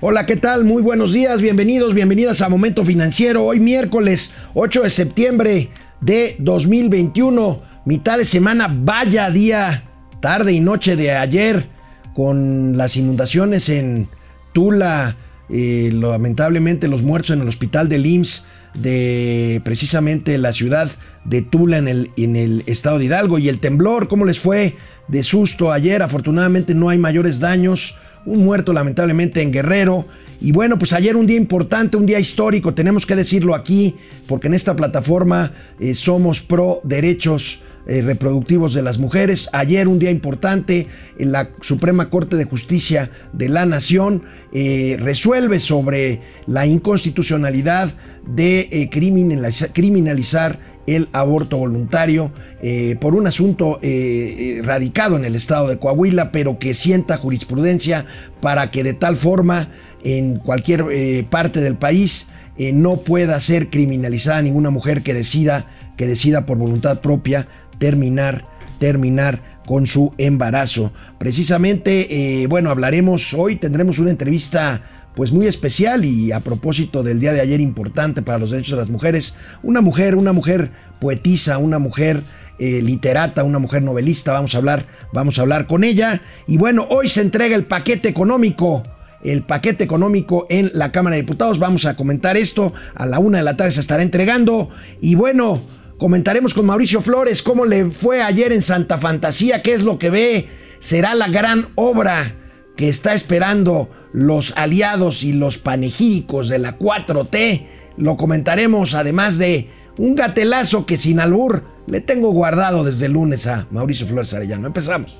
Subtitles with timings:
[0.00, 0.62] Hola, ¿qué tal?
[0.62, 3.44] Muy buenos días, bienvenidos, bienvenidas a Momento Financiero.
[3.44, 9.90] Hoy miércoles 8 de septiembre de 2021, mitad de semana, vaya día,
[10.20, 11.68] tarde y noche de ayer,
[12.14, 14.08] con las inundaciones en
[14.52, 15.16] Tula,
[15.48, 20.88] eh, lamentablemente los muertos en el hospital del IMSS de precisamente la ciudad
[21.24, 24.76] de Tula en el, en el estado de Hidalgo y el temblor, ¿cómo les fue
[25.08, 26.02] de susto ayer?
[26.02, 27.96] Afortunadamente no hay mayores daños
[28.26, 30.06] un muerto lamentablemente en Guerrero.
[30.40, 34.46] Y bueno, pues ayer un día importante, un día histórico, tenemos que decirlo aquí, porque
[34.46, 39.48] en esta plataforma eh, somos pro derechos eh, reproductivos de las mujeres.
[39.52, 40.86] Ayer un día importante,
[41.18, 47.90] en la Suprema Corte de Justicia de la Nación eh, resuelve sobre la inconstitucionalidad
[48.26, 55.78] de criminalizar el aborto voluntario eh, por un asunto eh, radicado en el estado de
[55.78, 58.06] Coahuila, pero que sienta jurisprudencia
[58.40, 59.68] para que de tal forma
[60.02, 62.28] en cualquier eh, parte del país
[62.72, 67.46] no pueda ser criminalizada ninguna mujer que decida, que decida por voluntad propia
[67.78, 68.46] terminar,
[68.80, 70.92] terminar con su embarazo.
[71.18, 77.32] Precisamente, bueno, hablaremos hoy, tendremos una entrevista pues muy especial y a propósito del día
[77.32, 80.70] de ayer importante para los derechos de las mujeres, una mujer, una mujer
[81.00, 82.22] poetisa, una mujer
[82.58, 86.86] eh, literata, una mujer novelista, vamos a hablar, vamos a hablar con ella y bueno,
[86.90, 88.82] hoy se entrega el paquete económico
[89.22, 91.58] el paquete económico en la Cámara de Diputados.
[91.58, 92.72] Vamos a comentar esto.
[92.94, 94.70] A la una de la tarde se estará entregando.
[95.00, 95.60] Y bueno,
[95.98, 100.10] comentaremos con Mauricio Flores cómo le fue ayer en Santa Fantasía, qué es lo que
[100.10, 100.48] ve.
[100.80, 102.32] Será la gran obra
[102.78, 107.66] que está esperando los aliados y los panegíricos de la 4T.
[107.96, 113.48] Lo comentaremos además de un gatelazo que sin albur le tengo guardado desde el lunes
[113.48, 114.68] a Mauricio Flores Arellano.
[114.68, 115.18] Empezamos.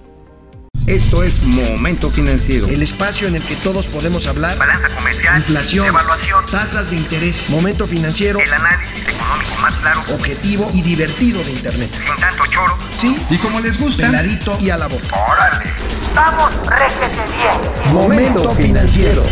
[0.87, 2.69] Esto es Momento Financiero.
[2.69, 4.57] El espacio en el que todos podemos hablar.
[4.57, 5.39] Balanza comercial.
[5.39, 5.89] Inflación.
[5.89, 6.47] Evaluación.
[6.47, 7.51] Tasas de interés.
[7.51, 8.39] Momento Financiero.
[8.39, 10.01] El análisis económico más claro.
[10.15, 11.91] Objetivo y divertido de Internet.
[11.93, 12.79] Sin tanto choro.
[12.97, 13.17] Sí.
[13.29, 14.07] Y como les gusta.
[14.07, 15.09] Peladito y a la boca.
[15.13, 15.98] ¡Órale!
[16.15, 17.95] ¡Vamos, réjete bien!
[17.95, 19.23] Momento Financiero.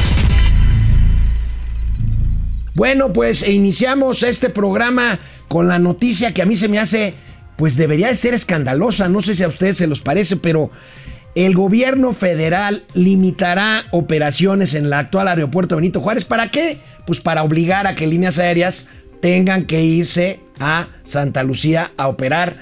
[2.74, 7.14] Bueno, pues e iniciamos este programa con la noticia que a mí se me hace,
[7.56, 9.08] pues debería de ser escandalosa.
[9.08, 10.70] No sé si a ustedes se los parece, pero
[11.34, 16.24] el gobierno federal limitará operaciones en el actual aeropuerto Benito Juárez.
[16.24, 16.78] ¿Para qué?
[17.06, 18.86] Pues para obligar a que líneas aéreas
[19.20, 22.54] tengan que irse a Santa Lucía a operar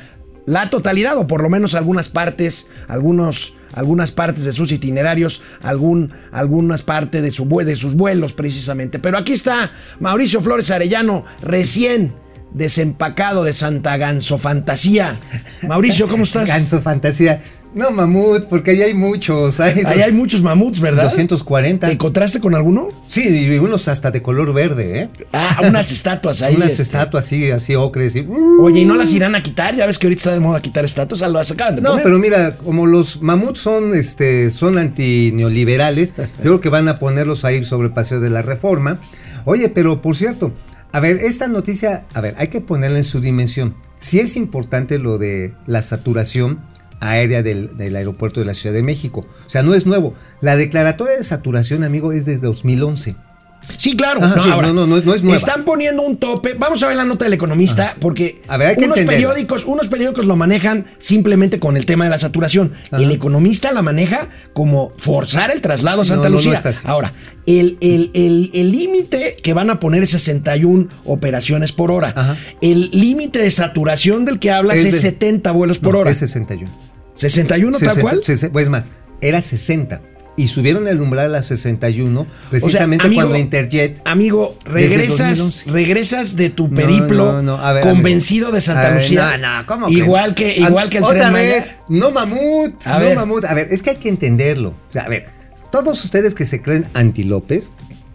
[0.47, 6.13] la totalidad o por lo menos algunas partes, algunos, algunas partes de sus itinerarios, algún,
[6.33, 8.99] algunas partes de, su, de sus vuelos precisamente.
[8.99, 9.71] Pero aquí está
[10.01, 12.13] Mauricio Flores Arellano, recién
[12.53, 15.17] desempacado de Santa Ganso Fantasía.
[15.69, 16.49] Mauricio, ¿cómo estás?
[16.55, 17.43] Ganso Fantasía.
[17.75, 19.59] No, mamut, porque ahí hay muchos.
[19.59, 21.05] Hay, ahí hay muchos mamuts, ¿verdad?
[21.05, 21.89] 240.
[21.89, 22.89] ¿Te encontraste con alguno?
[23.09, 25.09] Sí, y unos hasta de color verde, ¿eh?
[25.33, 26.55] Ah, unas estatuas ahí.
[26.55, 26.83] unas este.
[26.85, 28.15] estatuas así, así ocres.
[28.15, 28.27] Y...
[28.61, 29.75] Oye, ¿y no las irán a quitar?
[29.75, 32.05] Ya ves que ahorita está de moda quitar estatuas, las acaban de No, poner.
[32.05, 37.45] pero mira, como los mamuts son, este, son antineoliberales, yo creo que van a ponerlos
[37.45, 39.01] ahí sobre el Paseo de la Reforma.
[39.47, 40.53] Oye, pero por cierto,
[40.93, 43.75] a ver, esta noticia, a ver, hay que ponerla en su dimensión.
[43.99, 46.61] Sí es importante lo de la saturación
[47.01, 49.27] aérea del, aeropuerto de la Ciudad de México.
[49.47, 50.15] O sea, no es nuevo.
[50.41, 53.17] La declaratoria de saturación, amigo, es desde 2011.
[53.77, 54.23] Sí, claro.
[54.23, 55.37] Ajá, sí, no, no, no, no, es nueva.
[55.37, 56.55] Están poniendo un tope.
[56.55, 57.97] Vamos a ver la nota del economista, Ajá.
[58.01, 62.19] porque a ver, unos periódicos, unos periódicos lo manejan simplemente con el tema de la
[62.19, 62.73] saturación.
[62.91, 63.03] Ajá.
[63.03, 66.63] El economista la maneja como forzar el traslado a Santa Lucía.
[66.85, 67.13] Ahora,
[67.47, 72.39] el límite el, el, que van a poner es 61 operaciones por hora.
[72.61, 76.11] El límite de saturación del que hablas es, es de, 70 vuelos por hora.
[76.11, 76.71] Es 61.
[77.17, 78.21] ¿61 tal cual?
[78.53, 78.85] Pues más,
[79.21, 84.57] era 60 y subieron el umbral a 61 precisamente o sea, amigo, cuando Interjet amigo
[84.65, 88.55] regresas regresas de tu periplo no, no, ver, convencido amigo.
[88.57, 89.39] de Santa ver, Lucía.
[89.39, 91.77] no, ¿cómo igual que, igual que el otra tren vez Maya.
[91.89, 93.17] no mamut a no ver.
[93.17, 93.45] mamut.
[93.45, 94.71] A ver es que hay que entenderlo.
[94.71, 95.27] O sea a ver
[95.71, 97.73] todos ustedes que se creen anti López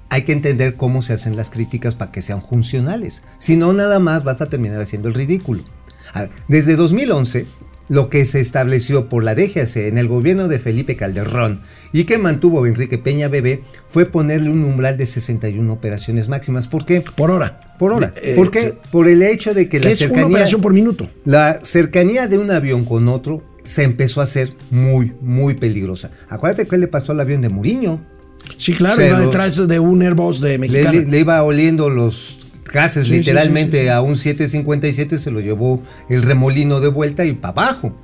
[0.10, 3.22] hay que entender cómo se hacen las críticas para que sean funcionales.
[3.38, 5.64] Si no nada más vas a terminar haciendo el ridículo.
[6.14, 7.46] A ver, desde 2011
[7.90, 12.18] lo que se estableció por la DGAC en el gobierno de Felipe Calderón y que
[12.18, 16.68] mantuvo Enrique Peña Bebé fue ponerle un umbral de 61 operaciones máximas.
[16.68, 17.02] ¿Por qué?
[17.02, 17.60] Por hora.
[17.78, 18.14] Por hora.
[18.22, 18.76] Eh, ¿Por qué?
[18.92, 20.26] Por el hecho de que la es cercanía.
[20.26, 21.10] una operación por minuto.
[21.26, 26.12] La cercanía de un avión con otro se empezó a hacer muy, muy peligrosa.
[26.30, 28.06] Acuérdate qué le pasó al avión de Muriño.
[28.58, 30.92] Sí, claro, iba detrás de un Airbus de Mexicana.
[30.92, 32.39] Le iba oliendo los
[32.72, 33.90] gases Sí, literalmente sí, sí.
[33.90, 37.96] a un 757 se lo llevó el remolino de vuelta y para abajo.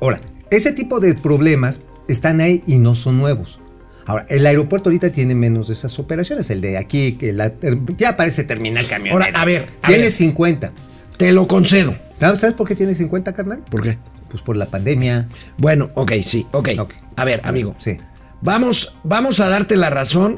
[0.00, 0.20] Ahora,
[0.50, 3.58] ese tipo de problemas están ahí y no son nuevos.
[4.06, 6.50] Ahora, el aeropuerto ahorita tiene menos de esas operaciones.
[6.50, 7.52] El de aquí, que la,
[7.96, 9.22] ya parece terminal camionero.
[9.24, 10.12] Ahora, a ver, a Tiene ver.
[10.12, 10.72] 50.
[11.16, 11.94] Te lo concedo.
[12.18, 13.62] ¿Sabes por qué tiene 50, carnal?
[13.70, 13.98] ¿Por qué?
[14.28, 15.28] Pues por la pandemia.
[15.58, 16.70] Bueno, ok, sí, ok.
[16.78, 16.94] Ok.
[17.16, 17.74] A ver, amigo.
[17.78, 17.98] Sí,
[18.42, 20.36] Vamos, vamos a darte la razón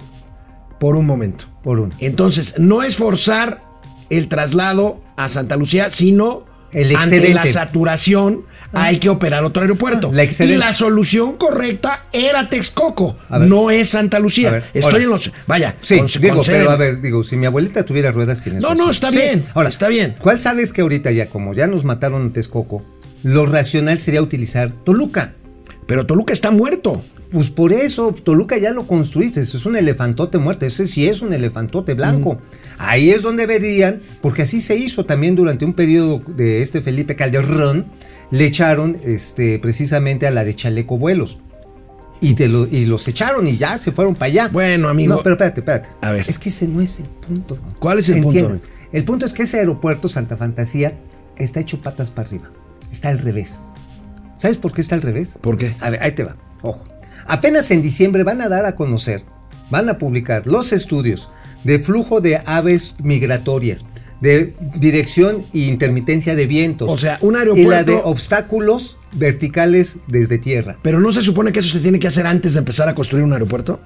[0.83, 1.45] por un momento.
[1.63, 1.95] por uno.
[2.01, 3.63] Entonces, no es forzar
[4.11, 8.43] el traslado a Santa Lucía, sino El ante la saturación
[8.73, 10.11] hay que operar otro aeropuerto.
[10.13, 13.43] Ah, la y la solución correcta era Texcoco, ver.
[13.43, 14.51] no es Santa Lucía.
[14.51, 15.05] Ver, Estoy ahora.
[15.05, 15.31] en los...
[15.47, 18.85] Vaya, Sí, digo, pero a ver, digo, si mi abuelita tuviera ruedas, tiene No, razón.
[18.87, 19.19] no, está Sí.
[19.19, 20.15] bien, Ahora, está bien.
[20.19, 22.83] ¿Cuál sabes que ahorita ya, como ya nos mataron en Texcoco,
[23.23, 25.35] lo racional sería utilizar Toluca?
[25.87, 27.05] Pero Toluca está muerto.
[27.33, 31.23] Pues por eso, Toluca ya lo construiste, eso es un elefantote muerto, ese sí es
[31.23, 32.39] un elefantote blanco.
[32.79, 37.17] Ahí es donde verían, porque así se hizo también durante un periodo de este Felipe
[37.17, 37.87] Calderón,
[38.31, 41.39] le echaron este, precisamente a la de Chaleco Vuelos.
[42.21, 44.49] Y, te lo- y los echaron y ya se fueron para allá.
[44.49, 45.15] Bueno, amigo.
[45.17, 45.89] No, pero espérate, espérate.
[46.03, 46.25] A ver.
[46.29, 47.59] Es que ese no es el punto.
[47.81, 48.51] ¿Cuál es el Entiendo.
[48.51, 48.69] punto?
[48.93, 50.97] El punto es que ese aeropuerto Santa Fantasía
[51.37, 52.51] está hecho patas para arriba.
[52.93, 53.67] Está al revés.
[54.37, 55.39] ¿Sabes por qué está al revés?
[55.41, 55.75] ¿Por qué?
[55.81, 56.37] A ver, ahí te va.
[56.63, 56.85] Ojo.
[57.27, 59.25] Apenas en diciembre van a dar a conocer,
[59.71, 61.29] van a publicar los estudios
[61.65, 63.85] de flujo de aves migratorias,
[64.21, 66.91] de dirección e intermitencia de vientos.
[66.91, 70.79] O sea, un Y la aeropuerto- de obstáculos verticales desde tierra.
[70.83, 73.25] Pero no se supone que eso se tiene que hacer antes de empezar a construir
[73.25, 73.81] un aeropuerto.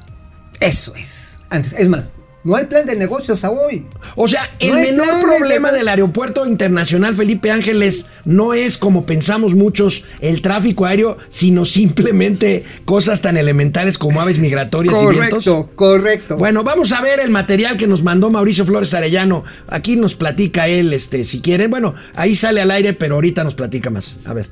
[0.61, 1.39] Eso es.
[1.51, 2.13] Antes, es más,
[2.47, 3.85] no hay plan de negocios a hoy.
[4.15, 9.05] O sea, el No menor de problema del aeropuerto internacional Felipe Ángeles no es como
[9.05, 15.45] pensamos muchos el tráfico aéreo, sino simplemente cosas tan elementales como aves migratorias y vientos.
[15.45, 16.37] Correcto, correcto.
[16.37, 19.43] Bueno, vamos a ver el material que nos mandó Mauricio Flores Arellano.
[19.67, 21.69] Aquí nos platica él, este, si quieren.
[21.69, 24.19] Bueno, ahí sale al aire, pero ahorita nos platica más.
[24.25, 24.49] A ver.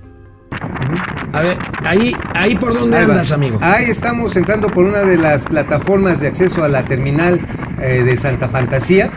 [1.32, 3.12] A ver, ahí, ahí por dónde Ahí va.
[3.12, 3.58] andas, amigo.
[3.60, 7.40] Ahí estamos entrando por una de las plataformas de acceso a la terminal
[7.84, 9.10] eh, de Santa Fantasía.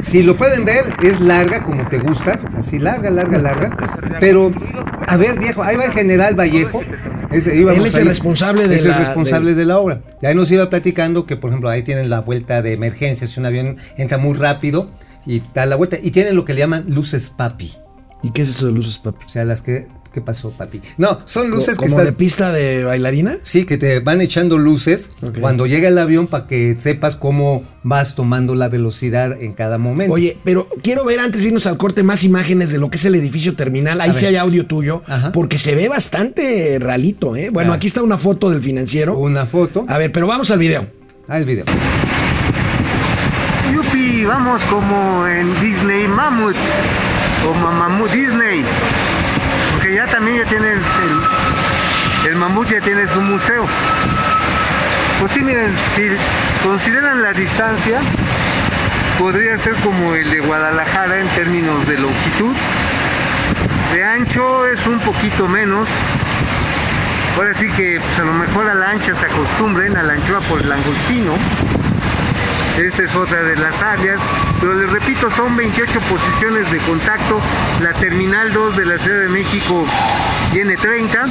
[0.00, 3.76] Si lo pueden ver, es larga como te gusta, así larga, larga, larga.
[4.20, 4.52] Pero,
[5.06, 6.82] a ver, viejo, ahí va el general Vallejo.
[7.32, 10.02] Íbamos Él es el responsable de es el la- responsable de- de la obra.
[10.20, 13.26] Ya nos iba platicando que, por ejemplo, ahí tienen la vuelta de emergencia.
[13.26, 14.90] Si un avión entra muy rápido
[15.26, 15.96] y da la vuelta.
[16.02, 17.72] Y tienen lo que le llaman luces papi.
[18.22, 19.24] ¿Y qué es eso de luces, papi?
[19.24, 19.86] O sea, las que.
[20.14, 20.80] ¿Qué pasó, papi?
[20.96, 22.04] No, son luces que ¿Como están.
[22.06, 23.38] de pista de bailarina?
[23.42, 28.14] Sí, que te van echando luces cuando llega el avión para que sepas cómo vas
[28.14, 30.14] tomando la velocidad en cada momento.
[30.14, 33.04] Oye, pero quiero ver antes de irnos al corte más imágenes de lo que es
[33.06, 34.00] el edificio terminal.
[34.00, 35.32] Ahí sí hay audio tuyo, Ajá.
[35.32, 37.50] porque se ve bastante ralito, ¿eh?
[37.50, 37.76] Bueno, Ah.
[37.76, 39.18] aquí está una foto del financiero.
[39.18, 39.84] una foto.
[39.88, 40.86] A ver, pero vamos al video.
[41.26, 41.64] Ah, el video.
[43.74, 46.54] Yupi, vamos como en Disney Mammoth
[47.50, 48.62] o Mamamoo Disney.
[49.94, 50.72] Ya también ya tiene
[52.26, 53.64] el mamut ya tiene su museo.
[55.20, 56.08] Pues sí, miren, si
[56.66, 58.00] consideran la distancia,
[59.20, 62.56] podría ser como el de Guadalajara en términos de longitud.
[63.92, 65.88] De ancho es un poquito menos.
[67.36, 70.40] Ahora sí que pues, a lo mejor a la ancha se acostumbren, a la anchoa
[70.40, 71.34] por el langostino.
[72.78, 74.20] Esta es otra de las áreas,
[74.60, 77.40] pero les repito, son 28 posiciones de contacto.
[77.80, 79.86] La Terminal 2 de la Ciudad de México
[80.52, 81.26] tiene 30.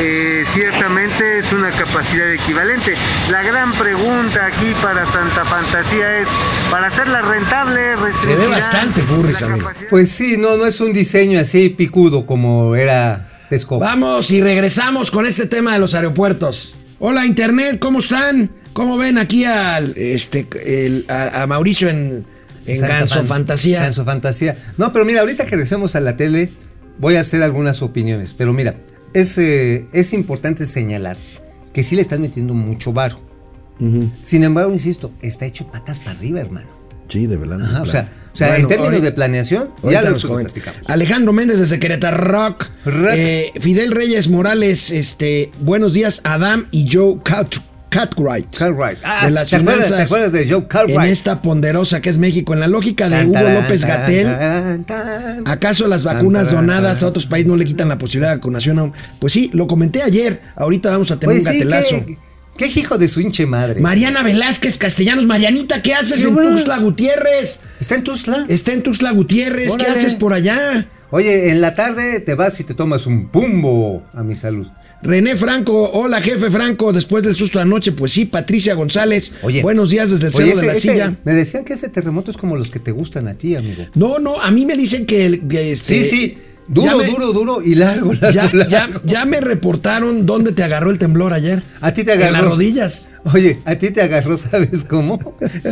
[0.00, 2.94] Eh, ciertamente es una capacidad equivalente.
[3.32, 6.28] La gran pregunta aquí para Santa Fantasía es,
[6.70, 9.70] para hacerla rentable, restringirán bastante furries, la amigo.
[9.90, 13.84] Pues sí, no, no es un diseño así picudo como era Texcoco.
[13.84, 16.76] Vamos y regresamos con este tema de los aeropuertos.
[17.00, 18.52] Hola, Internet, ¿cómo están?
[18.72, 22.24] ¿Cómo ven aquí al, este, el- a, a Mauricio en,
[22.66, 23.80] en Ganso Fan- Fantasía?
[23.80, 24.56] Ganso Fantasía.
[24.76, 26.50] No, pero mira, ahorita que regresemos a la tele,
[26.98, 28.34] voy a hacer algunas opiniones.
[28.36, 28.76] Pero mira,
[29.14, 31.16] es, eh, es importante señalar
[31.72, 33.20] que sí le están metiendo mucho varo.
[34.22, 36.66] Sin embargo, insisto, está hecho patas para arriba, hermano.
[37.08, 37.62] Sí, de verdad.
[37.62, 40.80] Ajá, o sea, o sea Bueno, en términos ahorita- de planeación, ya lo, platicamos.
[40.86, 42.66] Alejandro Méndez desde Querétaro Rock.
[42.84, 43.12] Rock.
[43.14, 47.54] Eh, Fidel Reyes Morales, este, buenos días, Adam y Joe Cat,
[47.88, 48.54] Cartwright.
[48.56, 48.98] Cartwright.
[49.02, 51.00] Ah, de las ¿te acuerdas- finanzas te acuerdas de Joe Cartwright?
[51.00, 54.28] En esta ponderosa que es México, en la lógica de Hugo López Gatel.
[55.46, 58.78] ¿Acaso las vacunas donadas a otros países no le quitan la posibilidad de vacunación?
[58.78, 60.40] a- Pues sí, lo comenté ayer.
[60.56, 62.04] Ahorita vamos a tener Pues un sí, gatelazo.
[62.56, 63.80] qué, qué hijo de su hinche madre.
[63.80, 66.42] Mariana Velázquez Castellanos, Marianita, ¿qué haces ¿Qué en hubo?
[66.42, 67.60] Tuxtla Gutiérrez?
[67.80, 68.44] ¿Está en Tuzla?
[68.48, 70.88] Está en Tuxtla Gutiérrez, ¿qué haces por allá?
[71.10, 74.66] Oye, en la tarde te vas y te tomas un pumbo a mi salud.
[75.00, 79.62] René Franco, hola jefe Franco, después del susto de anoche, pues sí, Patricia González, Oye.
[79.62, 81.14] buenos días desde el Cerro de la ese- Silla.
[81.24, 83.86] me decían que ese terremoto es como los que te gustan a ti, amigo.
[83.94, 86.38] No, no, a mí me dicen que, el- que este, Sí, sí.
[86.66, 88.70] Duro, me- duro, duro y largo, largo, Ya, largo.
[88.70, 91.62] ya, ya me reportaron dónde te agarró el temblor ayer.
[91.80, 92.50] A ti te En las agarró.
[92.50, 93.08] rodillas.
[93.34, 95.18] Oye, a ti te agarró, ¿sabes cómo?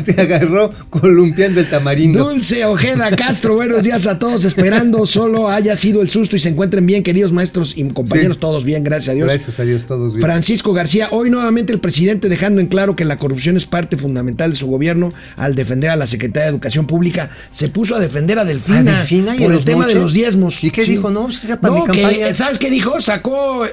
[0.05, 2.25] Te agarró columpiando el tamarindo.
[2.25, 4.45] Dulce Ojeda Castro, buenos días a todos.
[4.45, 8.41] Esperando solo haya sido el susto y se encuentren bien, queridos maestros y compañeros, Sí.
[8.41, 9.29] todos bien, gracias a Dios.
[9.29, 10.23] Gracias a Dios, todos bien.
[10.23, 14.51] Francisco García, hoy nuevamente el presidente dejando en claro que la corrupción es parte fundamental
[14.51, 18.39] de su gobierno al defender a la Secretaría de Educación Pública, se puso a defender
[18.39, 20.63] a Delfina, ¿A Delfina y por el tema de los diezmos.
[20.65, 21.11] ¿Y qué dijo?
[21.11, 21.29] No,
[21.61, 22.35] para mi que, campaña.
[22.35, 23.01] ¿Sabes qué dijo?
[23.01, 23.67] Sacó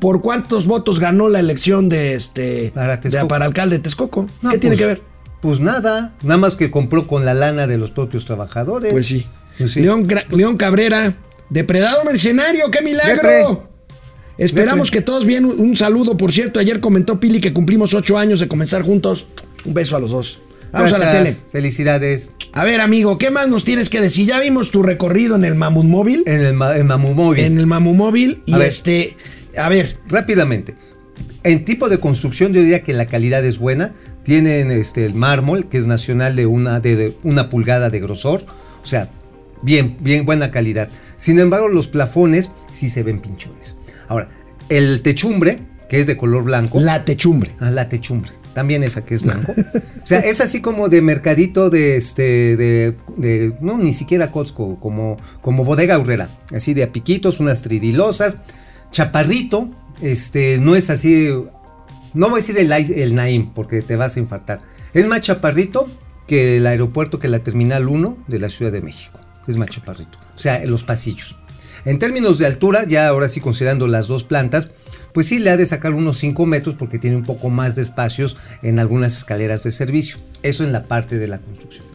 [0.00, 4.26] por cuántos votos ganó la elección de este Para de- para alcalde de Texcoco.
[4.42, 5.02] No, ¿Qué tiene pues, que ver?
[5.40, 8.92] Pues nada, nada más que compró con la lana de los propios trabajadores.
[8.92, 9.26] Pues sí.
[9.58, 9.80] Pues sí.
[9.80, 11.16] León, León Cabrera,
[11.48, 13.28] depredado mercenario, qué milagro.
[13.28, 13.58] Depre.
[14.38, 15.00] Esperamos Depre.
[15.00, 15.44] que todos bien.
[15.44, 16.60] Un saludo, por cierto.
[16.60, 19.26] Ayer comentó Pili que cumplimos ocho años de comenzar juntos.
[19.64, 20.40] Un beso a los dos.
[20.72, 21.36] Vamos a la tele.
[21.50, 22.30] Felicidades.
[22.52, 24.26] A ver, amigo, ¿qué más nos tienes que decir?
[24.26, 26.22] Ya vimos tu recorrido en el Mamut Móvil.
[26.26, 27.44] En el, ma- Móvil.
[27.44, 28.42] En el Mamu Móvil.
[28.46, 28.68] Y A ver.
[29.56, 30.74] A ver, Rápidamente.
[31.42, 33.92] En tipo de construcción yo diría que la calidad es buena.
[34.24, 38.44] Tienen este el mármol, que es nacional de una, de, de una pulgada de grosor.
[38.82, 39.08] O sea,
[39.62, 40.88] bien, bien buena calidad.
[41.16, 43.76] Sin embargo, los plafones sí se ven pinchones.
[44.08, 44.28] Ahora,
[44.68, 46.78] el techumbre, que es de color blanco.
[46.80, 47.52] la techumbre.
[47.58, 48.32] Ah, la techumbre.
[48.54, 49.54] También esa que es blanco.
[50.02, 54.80] O sea, es así como de mercadito de este, de, de- no, ni siquiera Costco,
[54.80, 56.28] como, como bodega aurrera.
[56.52, 58.36] Así de a piquitos, unas tridilosas.
[58.90, 59.70] Chaparrito,
[60.00, 61.28] este, no es así,
[62.14, 64.60] no voy a decir el, el Naim, porque te vas a infartar.
[64.92, 65.88] Es más chaparrito
[66.26, 69.20] que el aeropuerto, que la Terminal 1 de la Ciudad de México.
[69.46, 70.18] Es más chaparrito.
[70.34, 71.36] O sea, los pasillos.
[71.84, 74.68] En términos de altura, ya ahora sí considerando las dos plantas,
[75.12, 77.82] pues sí le ha de sacar unos 5 metros porque tiene un poco más de
[77.82, 80.18] espacios en algunas escaleras de servicio.
[80.42, 81.86] Eso en la parte de la construcción.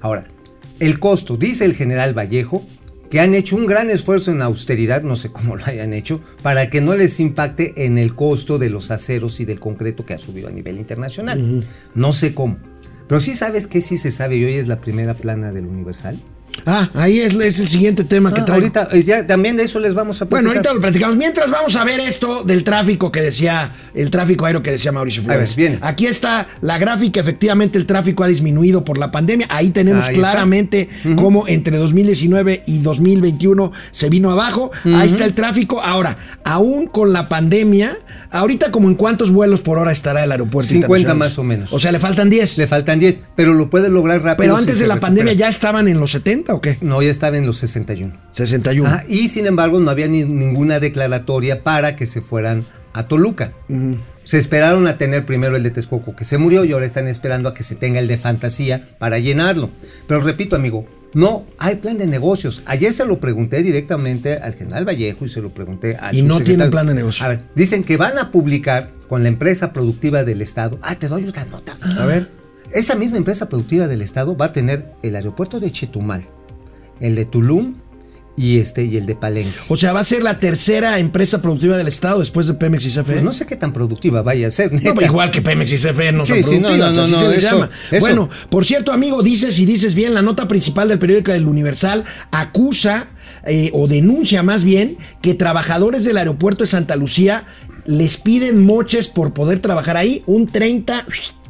[0.00, 0.26] Ahora,
[0.78, 2.64] el costo, dice el general Vallejo,
[3.12, 6.70] que han hecho un gran esfuerzo en austeridad, no sé cómo lo hayan hecho, para
[6.70, 10.18] que no les impacte en el costo de los aceros y del concreto que ha
[10.18, 11.60] subido a nivel internacional.
[11.94, 12.56] No sé cómo.
[13.08, 16.18] Pero sí sabes que sí se sabe y hoy es la primera plana del Universal.
[16.66, 18.62] Ah, ahí es, es el siguiente tema que Ah, traigo.
[18.62, 20.56] ahorita, eh, ya, también de eso les vamos a Bueno, platicar.
[20.66, 21.16] ahorita lo platicamos.
[21.16, 25.22] Mientras vamos a ver esto del tráfico que decía, el tráfico aéreo que decía Mauricio
[25.22, 25.56] Flores.
[25.56, 25.78] ver, viene.
[25.82, 29.46] Aquí está la gráfica, efectivamente el tráfico ha disminuido por la pandemia.
[29.50, 34.70] Ahí tenemos Ahí claramente cómo entre 2019 y 2021 se vino abajo.
[34.84, 35.80] Ahí está el tráfico.
[35.80, 37.96] Ahora, aún con la pandemia,
[38.32, 41.18] ahorita como en cuántos vuelos por hora estará el aeropuerto 50 internacional?
[41.28, 41.72] más o menos.
[41.72, 42.58] O sea, le faltan 10.
[42.58, 44.44] Le faltan 10, pero lo puede lograr rápido.
[44.44, 45.08] Pero antes de la recupera.
[45.08, 46.78] pandemia ya estaban en los 70 o qué?
[46.80, 48.12] No, ya estaba en los 61.
[48.30, 48.88] 61.
[48.90, 53.52] Ah, y sin embargo, no había ni- ninguna declaratoria para que se fueran a Toluca.
[54.24, 57.48] Se esperaron a tener primero el de Texcoco, que se murió, y ahora están esperando
[57.48, 59.70] a que se tenga el de Fantasía para llenarlo.
[60.06, 62.62] Pero repito, amigo, no hay plan de negocios.
[62.64, 66.34] Ayer se lo pregunté directamente al general Vallejo y se lo pregunté al Y no
[66.34, 66.44] subsecretario.
[66.44, 67.24] tienen plan de negocio.
[67.24, 70.78] A ver, dicen que van a publicar con la empresa productiva del Estado.
[70.82, 71.76] Ah, te doy otra nota.
[71.98, 72.30] A ver.
[72.72, 76.22] Esa misma empresa productiva del Estado va a tener el aeropuerto de Chetumal,
[77.00, 77.74] el de Tulum
[78.36, 79.52] y este y el de Palenque.
[79.68, 82.88] O sea, va a ser la tercera empresa productiva del Estado después de Pemex y
[82.88, 83.02] CFE.
[83.02, 84.72] Pues no sé qué tan productiva vaya a ser.
[84.72, 85.04] Neta.
[85.04, 87.18] igual que Pemex y CFE no Sí, son sí, no, productivas, no, no, así no,
[87.18, 87.70] se les eso, llama.
[87.90, 88.00] eso.
[88.00, 92.04] Bueno, por cierto, amigo, dices y dices bien, la nota principal del periódico El Universal
[92.30, 93.06] acusa
[93.44, 97.44] eh, o denuncia más bien que trabajadores del aeropuerto de Santa Lucía
[97.84, 101.04] les piden moches por poder trabajar ahí, un 30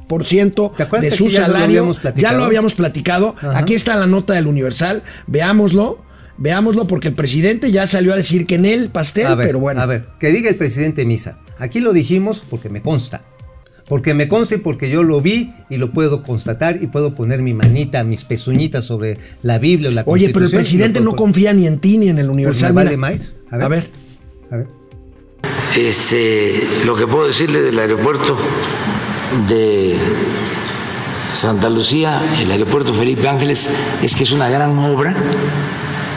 [0.08, 1.64] por ciento ¿Te acuerdas de su aquí ya lo salario.
[1.66, 2.38] habíamos ya platicado?
[2.38, 3.34] lo habíamos platicado.
[3.54, 5.02] Aquí está la nota del Universal.
[5.26, 6.02] Veámoslo.
[6.38, 9.58] Veámoslo porque el presidente ya salió a decir que en el pastel, A ver, pero
[9.60, 9.80] bueno.
[9.80, 11.38] a ver, que diga el presidente Misa.
[11.58, 13.24] Aquí lo dijimos porque me consta.
[13.88, 17.42] Porque me consta y porque yo lo vi y lo puedo constatar y puedo poner
[17.42, 21.16] mi manita, mis pezuñitas sobre la Biblia o la Oye, pero el presidente no puedo-
[21.24, 22.72] confía ni en ti ni en el Universal.
[22.72, 23.34] Pues me vale más.
[23.50, 23.68] A A ver.
[23.68, 23.90] ver.
[24.50, 24.66] A ver.
[25.76, 28.36] Este, lo que puedo decirle del aeropuerto
[29.48, 29.96] de
[31.34, 33.68] Santa Lucía, el aeropuerto Felipe Ángeles,
[34.02, 35.14] es que es una gran obra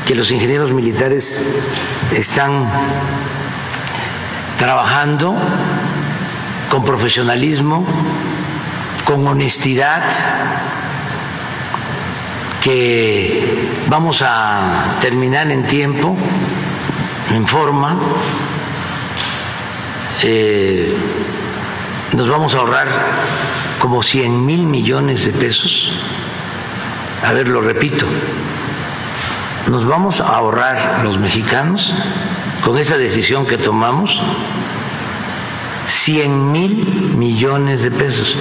[0.06, 1.60] que los ingenieros militares
[2.14, 2.70] están
[4.58, 5.36] trabajando
[6.70, 7.86] con profesionalismo,
[9.04, 10.04] con honestidad,
[12.62, 16.16] que vamos a terminar en tiempo,
[17.32, 17.98] en forma,
[20.24, 20.96] eh,
[22.14, 22.88] nos vamos a ahorrar
[23.80, 25.92] como 100 mil millones de pesos.
[27.24, 28.06] A ver, lo repito,
[29.70, 31.92] nos vamos a ahorrar los mexicanos
[32.64, 34.12] con esa decisión que tomamos
[35.88, 36.76] 100 mil
[37.18, 38.36] millones de pesos.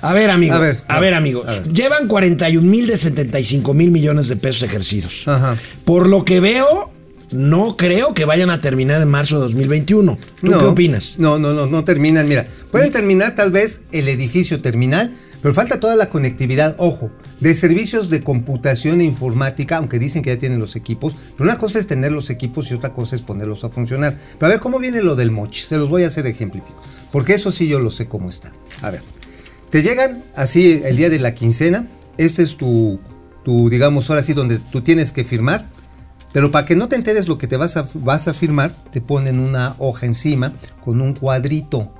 [0.00, 0.54] A ver, amigo.
[0.54, 1.42] A A ver, ver, a ver, amigo.
[1.46, 1.72] a ver.
[1.72, 5.26] Llevan 41 mil de 75 mil millones de pesos ejercidos.
[5.26, 5.56] Ajá.
[5.84, 6.92] Por lo que veo,
[7.32, 10.16] no creo que vayan a terminar en marzo de 2021.
[10.40, 11.14] ¿Tú No, qué opinas?
[11.18, 12.28] No, no, no, no terminan.
[12.28, 17.54] Mira, pueden terminar tal vez el edificio terminal, pero falta toda la conectividad, ojo, de
[17.54, 21.78] servicios de computación e informática, aunque dicen que ya tienen los equipos, pero una cosa
[21.78, 24.16] es tener los equipos y otra cosa es ponerlos a funcionar.
[24.38, 25.62] Pero a ver, ¿cómo viene lo del mochi?
[25.62, 26.78] Se los voy a hacer ejemplifico,
[27.12, 28.52] porque eso sí yo lo sé cómo está.
[28.82, 29.02] A ver,
[29.70, 32.98] te llegan así el día de la quincena, este es tu,
[33.44, 35.66] tu digamos, ahora sí, donde tú tienes que firmar,
[36.32, 39.00] pero para que no te enteres lo que te vas a, vas a firmar, te
[39.00, 40.52] ponen una hoja encima
[40.84, 41.92] con un cuadrito.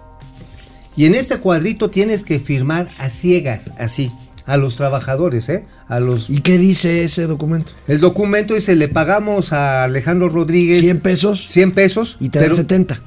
[0.98, 4.10] Y en este cuadrito tienes que firmar a ciegas, así,
[4.46, 5.64] a los trabajadores, ¿eh?
[5.86, 6.28] A los...
[6.28, 7.70] ¿Y qué dice ese documento?
[7.86, 12.16] El documento dice, le pagamos a Alejandro Rodríguez 100 pesos 100 pesos.
[12.18, 13.00] y te dan pero- 70.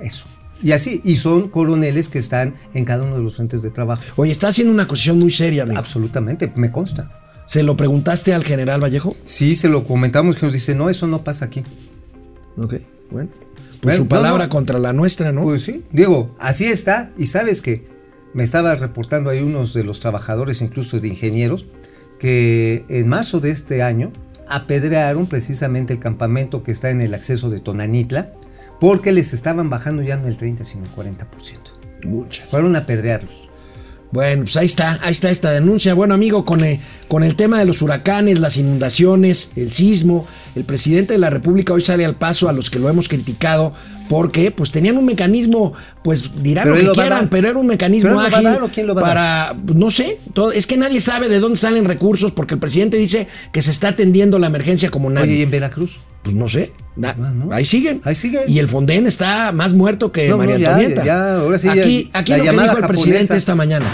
[0.00, 0.24] Eso.
[0.60, 4.02] Y así, y son coroneles que están en cada uno de los entes de trabajo.
[4.16, 5.78] Oye, está haciendo una acusación muy seria, amigo.
[5.78, 7.12] Absolutamente, me consta.
[7.46, 9.14] ¿Se lo preguntaste al general Vallejo?
[9.24, 11.62] Sí, se lo comentamos, que nos dice, no, eso no pasa aquí.
[12.56, 12.74] Ok,
[13.12, 13.30] bueno.
[13.80, 14.50] Pues Bueno, su no, palabra no.
[14.50, 15.42] contra la nuestra, ¿no?
[15.42, 17.10] Pues sí, digo, así está.
[17.18, 17.86] Y sabes que
[18.34, 21.66] me estaba reportando ahí unos de los trabajadores, incluso de ingenieros,
[22.18, 24.12] que en marzo de este año
[24.48, 28.32] apedrearon precisamente el campamento que está en el acceso de Tonanitla,
[28.80, 31.26] porque les estaban bajando ya no el 30, sino el 40%.
[32.04, 32.48] Muchas.
[32.48, 33.45] Fueron a apedrearlos.
[34.12, 35.94] Bueno, pues ahí está, ahí está esta denuncia.
[35.94, 41.18] Bueno, amigo, con el, tema de los huracanes, las inundaciones, el sismo, el presidente de
[41.18, 43.72] la República hoy sale al paso a los que lo hemos criticado
[44.08, 45.72] porque pues tenían un mecanismo,
[46.02, 48.38] pues dirán Pero lo que quieran, pero era un mecanismo ¿Pero él lo va a
[48.40, 51.00] ágil dar o quién lo va a para, pues, no sé, todo- es que nadie
[51.00, 54.90] sabe de dónde salen recursos porque el presidente dice que se está atendiendo la emergencia
[54.90, 55.32] como nadie.
[55.32, 55.98] Oye, ¿y en Veracruz?
[56.22, 56.72] Pues no sé.
[56.96, 57.52] Da- Ah, ¿no?
[57.52, 58.00] Ahí siguen.
[58.04, 58.42] Ahí siguen.
[58.48, 61.04] Y el Fonden está más muerto que No, no, María ya, Antonieta.
[61.04, 63.86] ya, ahora sí, aquí ya, aquí la lo que llamada dijo el presidente esta mañana.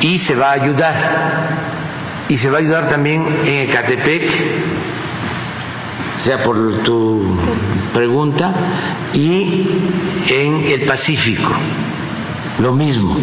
[0.00, 0.94] y se va a ayudar.
[2.28, 4.22] Y se va a ayudar también en Ecatepec,
[6.24, 7.36] sea, por tu
[7.92, 8.54] pregunta,
[9.12, 9.68] y
[10.26, 11.50] en el Pacífico,
[12.60, 13.14] lo mismo,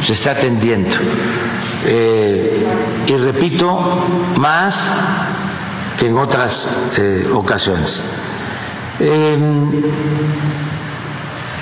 [0.00, 0.96] se está atendiendo.
[1.84, 2.64] Eh,
[3.04, 4.00] y repito,
[4.36, 4.92] más
[5.98, 8.04] que en otras eh, ocasiones.
[9.00, 9.82] Em,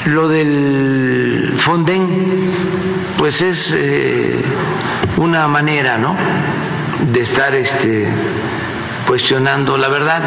[0.05, 2.51] lo del Fonden,
[3.16, 4.38] pues es eh,
[5.16, 6.14] una manera, ¿no?
[7.11, 8.07] De estar este,
[9.07, 10.23] cuestionando la verdad.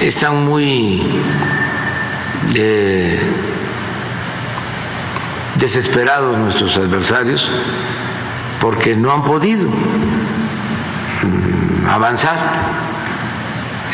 [0.00, 1.02] Están muy
[2.54, 3.20] eh,
[5.56, 7.50] desesperados nuestros adversarios
[8.60, 9.72] porque no han podido mm,
[11.88, 12.38] avanzar